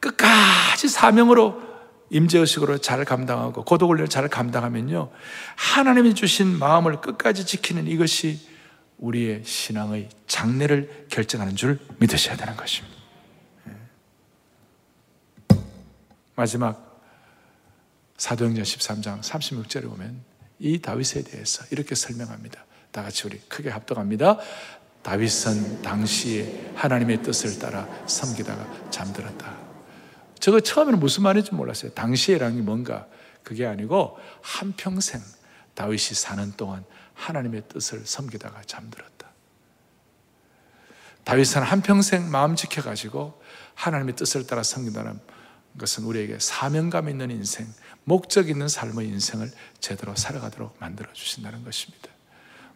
끝까지 0.00 0.88
사명으로 0.88 1.62
임재의식으로 2.10 2.78
잘 2.78 3.04
감당하고 3.04 3.64
고독을 3.64 4.06
잘 4.08 4.28
감당하면요. 4.28 5.10
하나님이 5.56 6.14
주신 6.14 6.58
마음을 6.58 7.00
끝까지 7.00 7.44
지키는 7.44 7.88
이것이 7.88 8.38
우리의 8.98 9.42
신앙의 9.44 10.10
장래를 10.28 11.06
결정하는 11.10 11.56
줄 11.56 11.80
믿으셔야 11.98 12.36
되는 12.36 12.56
것입니다. 12.56 12.96
예. 13.68 15.56
마지막 16.36 17.02
사도행전 18.16 18.62
13장 18.62 19.20
36절에 19.20 19.88
보면 19.88 20.22
이 20.60 20.80
다윗에 20.80 21.24
대해서 21.24 21.64
이렇게 21.72 21.96
설명합니다. 21.96 22.64
다 22.92 23.02
같이 23.02 23.26
우리 23.26 23.40
크게 23.48 23.70
합동합니다. 23.70 24.38
다윗은 25.04 25.82
당시에 25.82 26.72
하나님의 26.74 27.22
뜻을 27.22 27.58
따라 27.58 27.86
섬기다가 28.06 28.90
잠들었다. 28.90 29.54
저거 30.40 30.60
처음에는 30.60 30.98
무슨 30.98 31.22
말인지 31.22 31.54
몰랐어요. 31.54 31.92
당시에라는 31.92 32.56
게 32.56 32.62
뭔가 32.62 33.06
그게 33.42 33.66
아니고 33.66 34.18
한평생 34.40 35.20
다윗이 35.74 36.14
사는 36.14 36.52
동안 36.52 36.84
하나님의 37.12 37.64
뜻을 37.68 38.06
섬기다가 38.06 38.62
잠들었다. 38.66 39.28
다윗은 41.24 41.62
한평생 41.62 42.30
마음 42.30 42.56
지켜가지고 42.56 43.40
하나님의 43.74 44.16
뜻을 44.16 44.46
따라 44.46 44.62
섬긴다는 44.62 45.20
것은 45.78 46.04
우리에게 46.04 46.38
사명감 46.38 47.10
있는 47.10 47.30
인생, 47.30 47.66
목적 48.04 48.48
있는 48.48 48.68
삶의 48.68 49.06
인생을 49.08 49.50
제대로 49.80 50.16
살아가도록 50.16 50.76
만들어 50.78 51.12
주신다는 51.12 51.62
것입니다. 51.62 52.13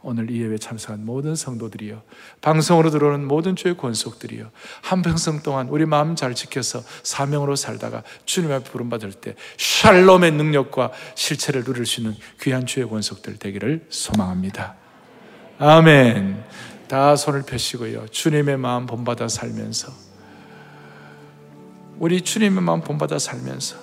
오늘 0.03 0.31
이 0.31 0.41
예배 0.41 0.59
참석한 0.59 1.05
모든 1.05 1.35
성도들이요. 1.35 2.03
방송으로 2.41 2.91
들어오는 2.91 3.27
모든 3.27 3.57
주의 3.57 3.77
권속들이요. 3.77 4.51
한평생 4.83 5.43
동안 5.43 5.69
우리 5.69 5.87
마음 5.87 6.15
잘 6.15 6.35
지켜서 6.35 6.83
사명으로 7.03 7.57
살다가 7.57 8.05
주님 8.25 8.53
앞에 8.53 8.71
부름받을 8.71 9.13
때 9.13 9.35
샬롬의 9.57 10.33
능력과 10.33 10.93
실체를 11.17 11.65
누릴 11.65 11.85
수 11.85 12.01
있는 12.01 12.15
귀한 12.41 12.65
주의 12.65 12.89
권속들 12.89 13.39
되기를 13.39 13.87
소망합니다. 13.89 14.77
아멘. 15.59 16.45
다 16.87 17.17
손을 17.17 17.43
펴시고요. 17.43 18.07
주님의 18.09 18.57
마음 18.57 18.87
본받아 18.87 19.27
살면서 19.27 19.93
우리 21.99 22.21
주님의 22.21 22.63
마음 22.63 22.81
본받아 22.83 23.19
살면서 23.19 23.77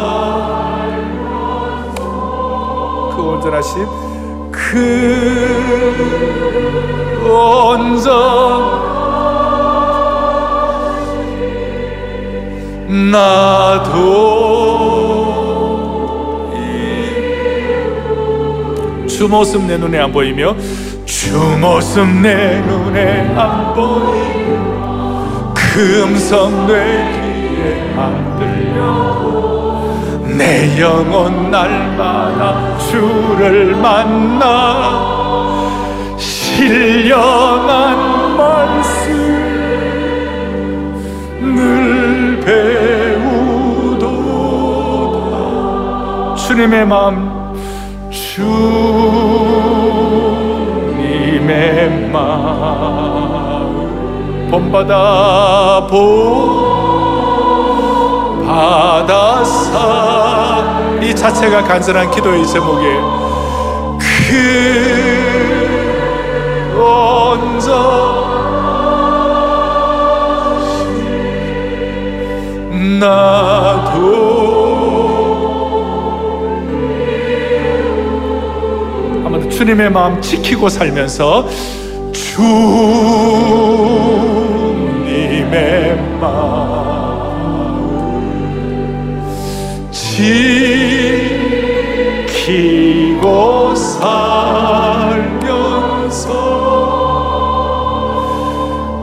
온전하심 3.20 3.86
그 4.50 4.78
온전 7.28 8.08
나도 13.10 14.57
주 19.18 19.26
모습 19.26 19.64
내 19.64 19.76
눈에 19.76 19.98
안 19.98 20.12
보이며 20.12 20.54
주 21.04 21.36
모습 21.60 22.06
내 22.06 22.60
눈에 22.60 23.34
안 23.36 23.74
보이며 23.74 25.52
그 25.56 26.04
음성 26.04 26.68
내 26.68 26.74
귀에 27.10 27.94
안 27.96 28.38
들려 28.38 29.82
내 30.36 30.80
영혼 30.80 31.50
날마다 31.50 32.78
주를 32.78 33.74
만나 33.74 34.94
신령한 36.16 37.56
말씀 38.36 39.16
늘 41.40 42.38
배우도다. 43.88 44.06
주님의 46.36 46.86
마음 46.86 47.37
주님의 48.10 49.80
마음 52.10 53.68
봄바다 54.50 55.86
봄바다사 59.08 60.98
이 61.02 61.14
자체가 61.14 61.62
간절한 61.62 62.10
기도의 62.10 62.46
제목에 62.46 62.84
그 64.28 64.38
언저 66.82 67.68
나 73.00 73.57
주님의 79.58 79.90
마음 79.90 80.20
지키고 80.22 80.68
살면서 80.68 81.48
주님의 82.12 82.60
마음 86.20 86.78
지키고 89.90 91.34
살면서 93.74 94.38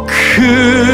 그 0.08 0.86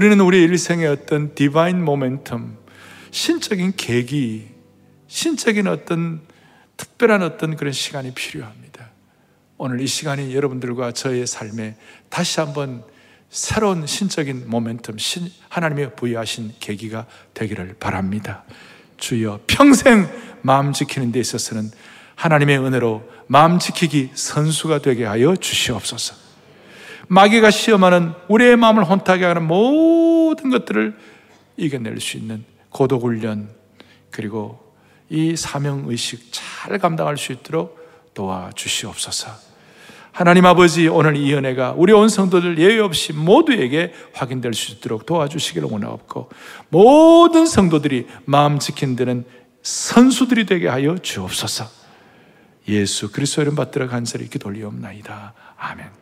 우리는 0.00 0.18
우리 0.20 0.42
일생의 0.44 0.86
어떤 0.86 1.34
디바인 1.34 1.84
모멘텀 1.84 2.56
신적인 3.10 3.74
계기 3.76 4.48
신적인 5.08 5.66
어떤 5.66 6.22
특별한 6.78 7.22
어떤 7.22 7.54
그런 7.54 7.74
시간이 7.74 8.14
필요합니다 8.14 8.88
오늘 9.58 9.82
이 9.82 9.86
시간이 9.86 10.34
여러분들과 10.34 10.92
저의 10.92 11.26
삶에 11.26 11.76
다시 12.08 12.40
한번 12.40 12.82
새로운 13.28 13.86
신적인 13.86 14.48
모멘텀, 14.48 14.98
신, 14.98 15.30
하나님의 15.50 15.96
부여하신 15.96 16.54
계기가 16.60 17.04
되기를 17.34 17.76
바랍니다. 17.78 18.44
주여 18.96 19.40
평생 19.46 20.08
마음 20.40 20.72
지키는 20.72 21.12
데 21.12 21.20
있어서는 21.20 21.70
하나님의 22.14 22.58
은혜로 22.58 23.06
마음 23.26 23.58
지키기 23.58 24.12
선수가 24.14 24.78
되게 24.78 25.04
하여 25.04 25.36
주시옵소서. 25.36 26.29
마귀가 27.10 27.50
시험하는 27.50 28.12
우리의 28.28 28.56
마음을 28.56 28.84
혼탁하게 28.84 29.24
하는 29.24 29.42
모든 29.42 30.48
것들을 30.48 30.96
이겨낼 31.56 32.00
수 32.00 32.16
있는 32.16 32.44
고독 32.68 33.02
훈련 33.02 33.50
그리고 34.12 34.74
이 35.08 35.34
사명 35.34 35.86
의식 35.88 36.28
잘 36.30 36.78
감당할 36.78 37.18
수 37.18 37.32
있도록 37.32 37.80
도와 38.14 38.50
주시옵소서. 38.54 39.28
하나님 40.12 40.46
아버지 40.46 40.86
오늘 40.86 41.16
이 41.16 41.34
은혜가 41.34 41.74
우리 41.76 41.92
온 41.92 42.08
성도들 42.08 42.58
예외 42.58 42.78
없이 42.78 43.12
모두에게 43.12 43.92
확인될 44.12 44.54
수 44.54 44.70
있도록 44.72 45.04
도와주시기를 45.04 45.68
원하옵고 45.68 46.30
모든 46.68 47.44
성도들이 47.44 48.06
마음 48.24 48.60
지킨 48.60 48.94
데는 48.94 49.24
선수들이 49.62 50.46
되게 50.46 50.68
하여 50.68 50.96
주옵소서. 50.96 51.66
예수 52.68 53.10
그리스도 53.10 53.42
이름 53.42 53.56
받들어 53.56 53.88
간절히 53.88 54.28
기도 54.28 54.48
올리옵나이다. 54.48 55.34
아멘. 55.56 55.99